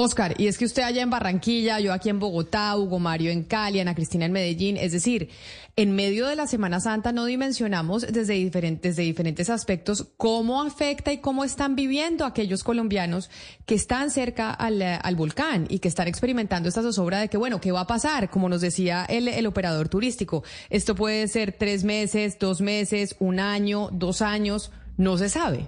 [0.00, 3.42] Oscar, y es que usted allá en Barranquilla, yo aquí en Bogotá, Hugo Mario en
[3.42, 5.28] Cali, Ana Cristina en Medellín, es decir,
[5.74, 11.42] en medio de la Semana Santa no dimensionamos desde diferentes, aspectos cómo afecta y cómo
[11.42, 13.28] están viviendo aquellos colombianos
[13.66, 17.72] que están cerca al, volcán y que están experimentando esta zozobra de que, bueno, ¿qué
[17.72, 18.30] va a pasar?
[18.30, 23.88] Como nos decía el operador turístico, esto puede ser tres meses, dos meses, un año,
[23.90, 25.66] dos años, no se sabe.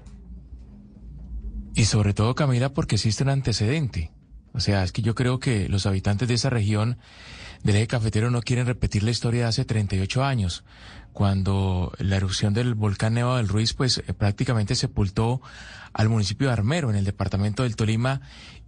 [1.74, 4.12] Y sobre todo, Camila, porque existe un antecedente.
[4.53, 6.98] O sea, es que yo creo que los habitantes de esa región
[7.62, 10.64] del eje cafetero no quieren repetir la historia de hace 38 años,
[11.12, 15.40] cuando la erupción del volcán Nevado del Ruiz pues eh, prácticamente sepultó
[15.92, 18.20] al municipio de Armero en el departamento del Tolima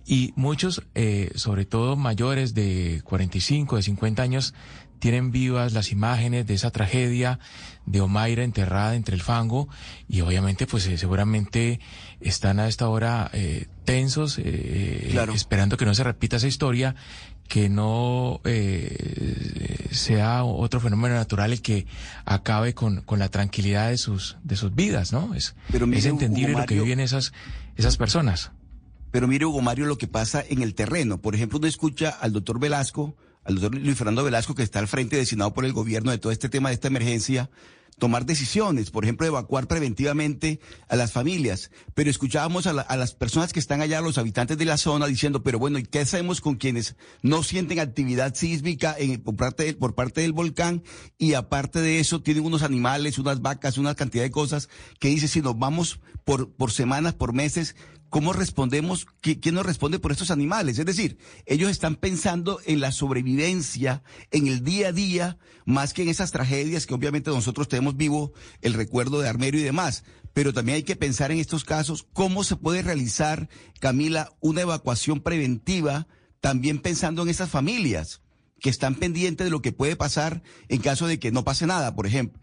[0.04, 4.54] y muchos, eh, sobre todo mayores de 45, de 50 años,
[4.98, 7.40] tienen vivas las imágenes de esa tragedia
[7.86, 9.68] de Omaira enterrada entre el fango
[10.08, 11.80] y obviamente pues eh, seguramente
[12.24, 16.94] están a esta hora eh, tensos eh, esperando que no se repita esa historia
[17.48, 18.40] que no
[19.90, 21.86] sea otro fenómeno natural el que
[22.24, 25.54] acabe con, con la tranquilidad de sus de sus vidas no es,
[25.92, 27.32] es entendible lo que viven esas
[27.76, 28.52] esas personas.
[29.10, 31.20] Pero mire Hugo Mario lo que pasa en el terreno.
[31.20, 33.14] Por ejemplo uno escucha al doctor Velasco
[33.44, 36.32] al doctor Luis Fernando Velasco, que está al frente designado por el gobierno de todo
[36.32, 37.50] este tema de esta emergencia,
[38.02, 41.70] tomar decisiones, por ejemplo, evacuar preventivamente a las familias.
[41.94, 45.60] Pero escuchábamos a, las personas que están allá, los habitantes de la zona, diciendo, pero
[45.60, 50.32] bueno, ¿y qué hacemos con quienes no sienten actividad sísmica por, parte por parte del
[50.32, 50.82] volcán?
[51.16, 55.28] Y aparte de eso, tienen unos animales, unas vacas, una cantidad de cosas que dice,
[55.28, 57.76] si nos vamos por semanas, por meses,
[58.12, 59.06] ¿cómo respondemos?
[59.22, 60.78] ¿Quién nos responde por estos animales?
[60.78, 66.02] Es decir, ellos están pensando en la sobrevivencia, en el día a día, más que
[66.02, 70.04] en esas tragedias que obviamente nosotros tenemos vivo el recuerdo de Armero y demás.
[70.34, 73.48] Pero también hay que pensar en estos casos cómo se puede realizar,
[73.80, 76.06] Camila, una evacuación preventiva,
[76.42, 78.20] también pensando en esas familias
[78.60, 81.94] que están pendientes de lo que puede pasar en caso de que no pase nada,
[81.94, 82.41] por ejemplo.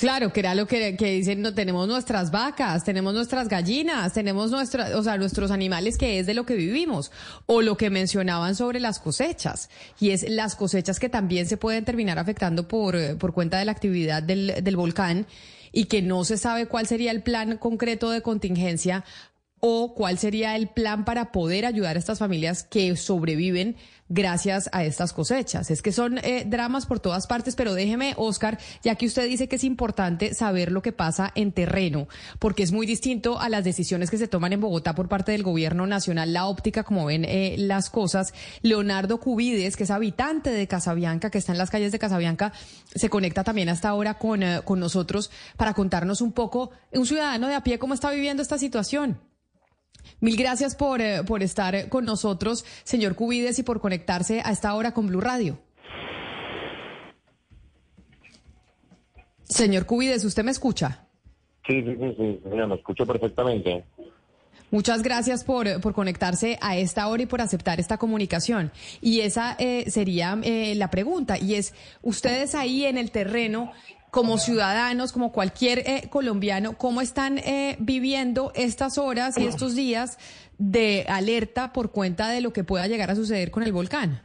[0.00, 4.96] Claro, que era lo que, dicen, no, tenemos nuestras vacas, tenemos nuestras gallinas, tenemos nuestra,
[4.96, 7.12] o sea, nuestros animales que es de lo que vivimos.
[7.44, 9.68] O lo que mencionaban sobre las cosechas.
[10.00, 13.66] Y es las cosechas que también se pueden terminar afectando por, eh, por cuenta de
[13.66, 15.26] la actividad del, del volcán
[15.70, 19.04] y que no se sabe cuál sería el plan concreto de contingencia
[19.60, 23.76] o cuál sería el plan para poder ayudar a estas familias que sobreviven
[24.10, 25.70] gracias a estas cosechas.
[25.70, 29.48] Es que son eh, dramas por todas partes, pero déjeme, Oscar, ya que usted dice
[29.48, 32.08] que es importante saber lo que pasa en terreno,
[32.38, 35.44] porque es muy distinto a las decisiones que se toman en Bogotá por parte del
[35.44, 38.34] gobierno nacional, la óptica, como ven eh, las cosas.
[38.62, 42.52] Leonardo Cubides, que es habitante de Casabianca, que está en las calles de Casabianca,
[42.94, 47.46] se conecta también hasta ahora con, eh, con nosotros para contarnos un poco, un ciudadano
[47.46, 49.29] de a pie, cómo está viviendo esta situación.
[50.20, 54.74] Mil gracias por, eh, por estar con nosotros, señor Cubides, y por conectarse a esta
[54.74, 55.58] hora con Blue Radio.
[59.44, 61.06] Señor Cubides, ¿usted me escucha?
[61.66, 63.84] Sí, sí, sí, sí, me escucho perfectamente.
[64.70, 68.70] Muchas gracias por, por, conectarse a esta hora y por aceptar esta comunicación.
[69.00, 73.72] Y esa eh, sería eh, la pregunta, y es, ustedes ahí en el terreno,
[74.10, 80.18] como ciudadanos, como cualquier eh, colombiano, cómo están eh, viviendo estas horas y estos días
[80.58, 84.22] de alerta por cuenta de lo que pueda llegar a suceder con el volcán.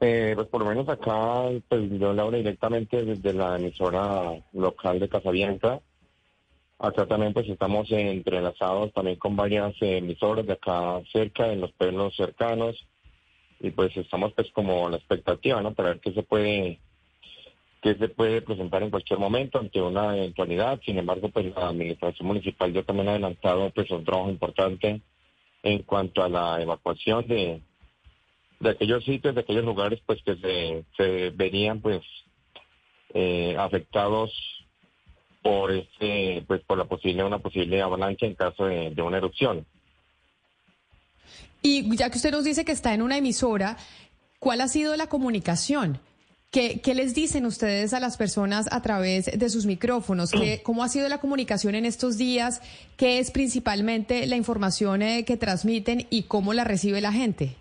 [0.00, 5.00] Eh, pues por lo menos acá, pues yo le hablo directamente desde la emisora local
[5.00, 5.80] de Casabianca.
[6.78, 12.14] Acá también pues estamos entrelazados también con varias emisoras de acá cerca, en los pueblos
[12.16, 12.86] cercanos.
[13.60, 15.72] Y pues estamos pues como la expectativa, ¿no?
[15.72, 16.80] Para ver qué se puede
[17.84, 20.80] que se puede presentar en cualquier momento ante una eventualidad.
[20.86, 25.02] Sin embargo, pues la administración municipal ya también ha adelantado pues un trabajo importante
[25.62, 27.60] en cuanto a la evacuación de,
[28.60, 32.00] de aquellos sitios, de aquellos lugares pues que se, verían pues
[33.12, 34.32] eh, afectados
[35.42, 39.66] por este pues por la posible una posible avalancha en caso de, de una erupción.
[41.60, 43.76] Y ya que usted nos dice que está en una emisora,
[44.38, 46.00] ¿cuál ha sido la comunicación?
[46.54, 50.30] ¿Qué, ¿Qué, les dicen ustedes a las personas a través de sus micrófonos?
[50.30, 52.62] ¿Qué, ¿Cómo ha sido la comunicación en estos días?
[52.96, 57.56] ¿Qué es principalmente la información eh, que transmiten y cómo la recibe la gente?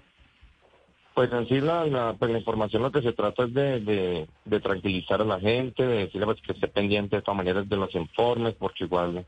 [1.15, 4.27] Pues en sí la, la, pues la información lo que se trata es de, de,
[4.45, 7.77] de tranquilizar a la gente, de decirle pues, que esté pendiente de todas maneras de
[7.77, 9.25] los informes, porque igual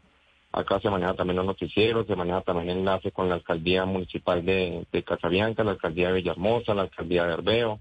[0.51, 4.86] acá se maneja también los noticieros, se maneja también enlace con la alcaldía municipal de,
[4.91, 7.80] de Casabianca, la alcaldía de Villahermosa, la alcaldía de Herbeo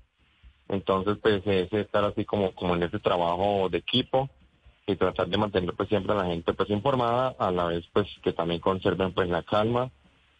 [0.69, 4.29] entonces, pues es estar así como, como en ese trabajo de equipo
[4.87, 8.07] y tratar de mantener pues siempre a la gente pues informada, a la vez pues
[8.23, 9.91] que también conserven pues la calma,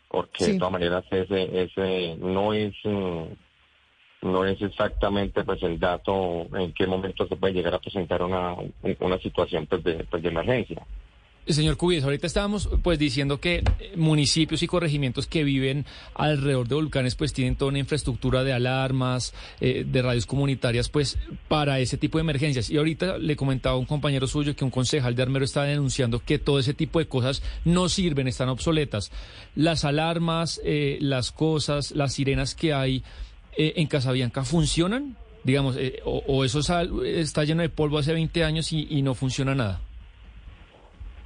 [0.09, 3.25] porque de todas maneras ese, ese no es mm,
[4.23, 8.57] no es exactamente pues el dato en qué momento se puede llegar a presentar una,
[9.01, 10.87] una situación pues de, pues de emergencia.
[11.53, 13.63] Señor Cubides, ahorita estábamos pues diciendo que
[13.97, 15.85] municipios y corregimientos que viven
[16.15, 21.19] alrededor de volcanes pues tienen toda una infraestructura de alarmas, eh, de radios comunitarias pues
[21.47, 22.71] para ese tipo de emergencias.
[22.71, 26.39] Y ahorita le comentaba un compañero suyo que un concejal de Armero está denunciando que
[26.39, 29.13] todo ese tipo de cosas no sirven, están obsoletas.
[29.55, 33.03] Las alarmas, eh, las cosas, las sirenas que hay
[33.59, 35.77] eh, en Casabianca funcionan, digamos,
[36.07, 36.61] o, eso
[37.05, 39.83] está lleno de polvo hace 20 años y no funciona nada.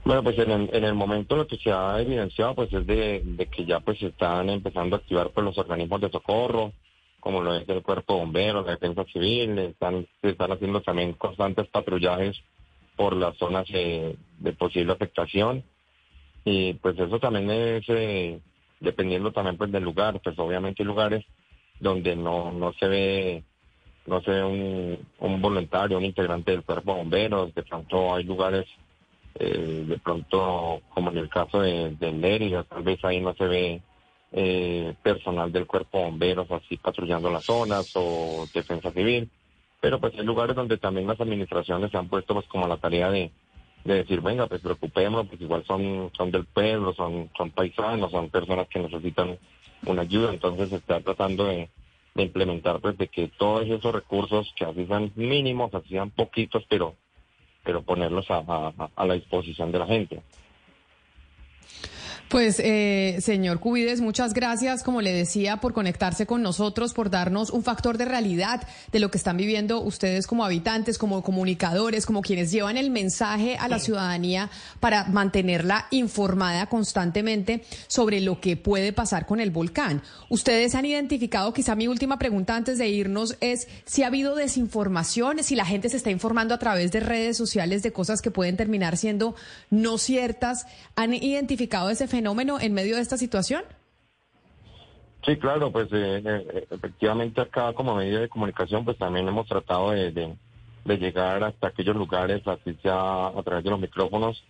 [0.09, 3.47] Bueno, pues en el, en el momento lo que se ha evidenciado pues es de,
[3.55, 6.73] que ya pues están empezando a activar pues los organismos de socorro,
[7.21, 11.13] como lo es el cuerpo de bomberos, la defensa civil, están, se están haciendo también
[11.13, 12.41] constantes patrullajes
[12.97, 14.17] por las zonas de
[14.57, 15.63] posible afectación.
[16.43, 18.41] Y pues eso también es eh,
[18.81, 21.23] dependiendo también pues del lugar, pues obviamente hay lugares
[21.81, 23.45] donde no, no se ve
[24.07, 28.25] no se ve un, un voluntario, un integrante del cuerpo de bomberos, de pronto hay
[28.25, 28.65] lugares
[29.39, 33.83] eh, de pronto, como en el caso de, de tal vez ahí no se ve
[34.33, 39.31] eh, personal del cuerpo bomberos así patrullando las zonas o defensa civil,
[39.81, 43.11] pero pues hay lugares donde también las administraciones se han puesto pues como la tarea
[43.11, 43.31] de,
[43.85, 48.31] de decir, venga, pues preocupémonos, pues igual son, son del pueblo, son, son paisanos, son
[48.31, 49.39] personas que necesitan
[49.87, 51.71] una ayuda, entonces se está tratando de,
[52.15, 56.65] de implementar pues de que todos esos recursos que así sean mínimos, así sean poquitos,
[56.69, 56.97] pero
[57.69, 58.73] pero ponerlos a,
[59.05, 60.23] la disposición de la gente.
[62.29, 67.49] Pues, eh, señor Cubides, muchas gracias, como le decía, por conectarse con nosotros, por darnos
[67.49, 72.21] un factor de realidad de lo que están viviendo ustedes como habitantes, como comunicadores, como
[72.21, 78.93] quienes llevan el mensaje a la ciudadanía para mantenerla informada constantemente sobre lo que puede
[78.93, 80.03] pasar con el volcán.
[80.29, 85.43] Ustedes han identificado, quizá mi última pregunta antes de irnos es si ha habido desinformación,
[85.43, 88.59] si la gente se está informando a través de redes sociales de cosas que pueden
[88.59, 89.35] terminar siendo
[89.71, 90.67] no ciertas.
[90.95, 92.18] ¿Han identificado ese fenómeno?
[92.19, 93.63] Fenómeno en medio de esta situación?
[95.25, 99.93] Sí, claro, pues eh, eh, efectivamente acá como medida de comunicación pues también hemos tratado
[99.93, 100.37] de,
[100.85, 104.43] llegar hasta aquellos lugares, así sea a través de los micrófonos.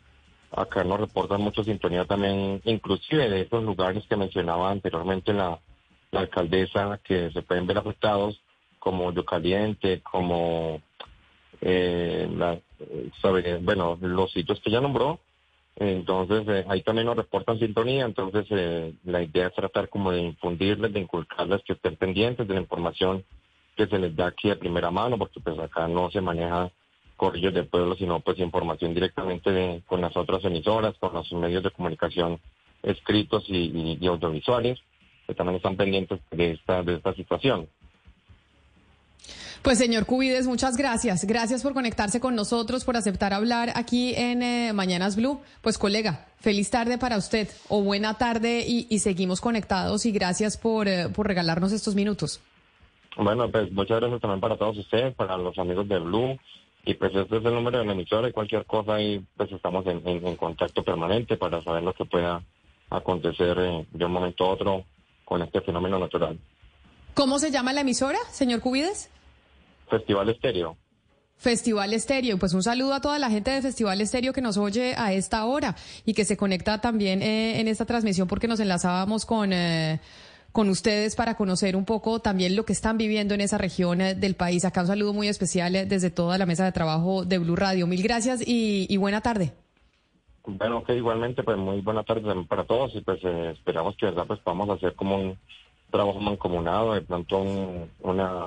[0.51, 5.59] Acá nos reportan mucha sintonía también, inclusive de esos lugares que mencionaba anteriormente la,
[6.13, 8.41] alcaldesa, que se pueden ver afectados,
[8.79, 10.81] como Yo Caliente, como
[11.61, 12.59] eh, la,
[13.61, 15.21] bueno, los sitios que ya nombró,
[15.81, 20.23] entonces, eh, ahí también nos reportan sintonía, entonces eh, la idea es tratar como de
[20.23, 23.25] infundirles, de inculcarles que estén pendientes de la información
[23.77, 26.73] que se les da aquí de primera mano, porque pues acá no se maneja
[27.17, 31.71] corrillos del pueblo, sino pues información directamente con las otras emisoras, con los medios de
[31.71, 32.41] comunicación
[32.83, 34.81] escritos y, y audiovisuales,
[35.29, 37.69] que también están pendientes de esta, de esta situación.
[39.63, 41.25] Pues señor Cubides, muchas gracias.
[41.25, 45.41] Gracias por conectarse con nosotros, por aceptar hablar aquí en eh, Mañanas Blue.
[45.63, 50.87] Pues colega, feliz tarde para usted o buena tarde y, seguimos conectados y gracias por,
[50.87, 52.41] eh, por regalarnos estos minutos.
[53.17, 56.39] Bueno, pues muchas gracias también para todos ustedes, para los amigos de Blue.
[56.85, 59.85] Y pues este es el número de la emisora y cualquier cosa ahí pues estamos
[59.87, 62.43] en, contacto permanente para saber lo que pueda
[62.89, 64.85] acontecer eh, de un momento a otro
[65.25, 66.39] con este fenómeno natural.
[67.13, 69.11] ¿Cómo se llama la emisora, señor Cubides?
[69.89, 70.77] Festival Estéreo.
[71.37, 72.39] Festival Estéreo.
[72.39, 75.45] Pues un saludo a toda la gente de Festival Estéreo que nos oye a esta
[75.45, 80.01] hora y que se conecta también eh, en esta transmisión porque nos enlazábamos con, eh,
[80.53, 84.15] con ustedes para conocer un poco también lo que están viviendo en esa región eh,
[84.15, 84.65] del país.
[84.65, 87.87] Acá un saludo muy especial eh, desde toda la mesa de trabajo de Blue Radio.
[87.87, 89.53] Mil gracias y, buena tarde.
[90.45, 94.27] Bueno, que igualmente, pues muy buena tarde para todos y pues eh, esperamos que verdad
[94.27, 95.39] pues podamos hacer como un
[95.91, 97.41] trabajo mancomunado, de pronto
[98.01, 98.47] una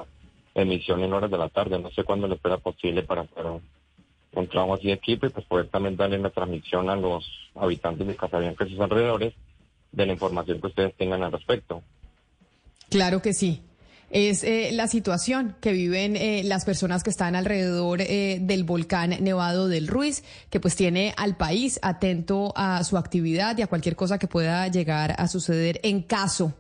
[0.56, 4.48] emisión en horas de la tarde, no sé cuándo le espera posible para hacer un,
[4.48, 7.26] trabajo así de equipo y pues poder también darle una transmisión a los
[7.56, 9.34] habitantes de Casabianca y sus alrededores
[9.92, 11.82] de la información que ustedes tengan al respecto.
[12.90, 13.62] Claro que sí.
[14.10, 19.16] Es eh, la situación que viven eh, las personas que están alrededor eh, del volcán
[19.22, 23.96] Nevado del Ruiz, que pues tiene al país atento a su actividad y a cualquier
[23.96, 26.54] cosa que pueda llegar a suceder en caso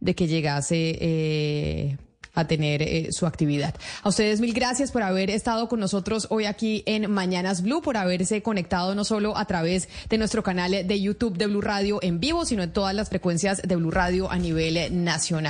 [0.00, 1.96] de que llegase
[2.38, 3.74] a tener su actividad.
[4.02, 7.96] A ustedes mil gracias por haber estado con nosotros hoy aquí en Mañanas Blue, por
[7.96, 12.20] haberse conectado no solo a través de nuestro canal de YouTube de Blue Radio en
[12.20, 15.46] vivo, sino en todas las frecuencias de Blue Radio a nivel nacional.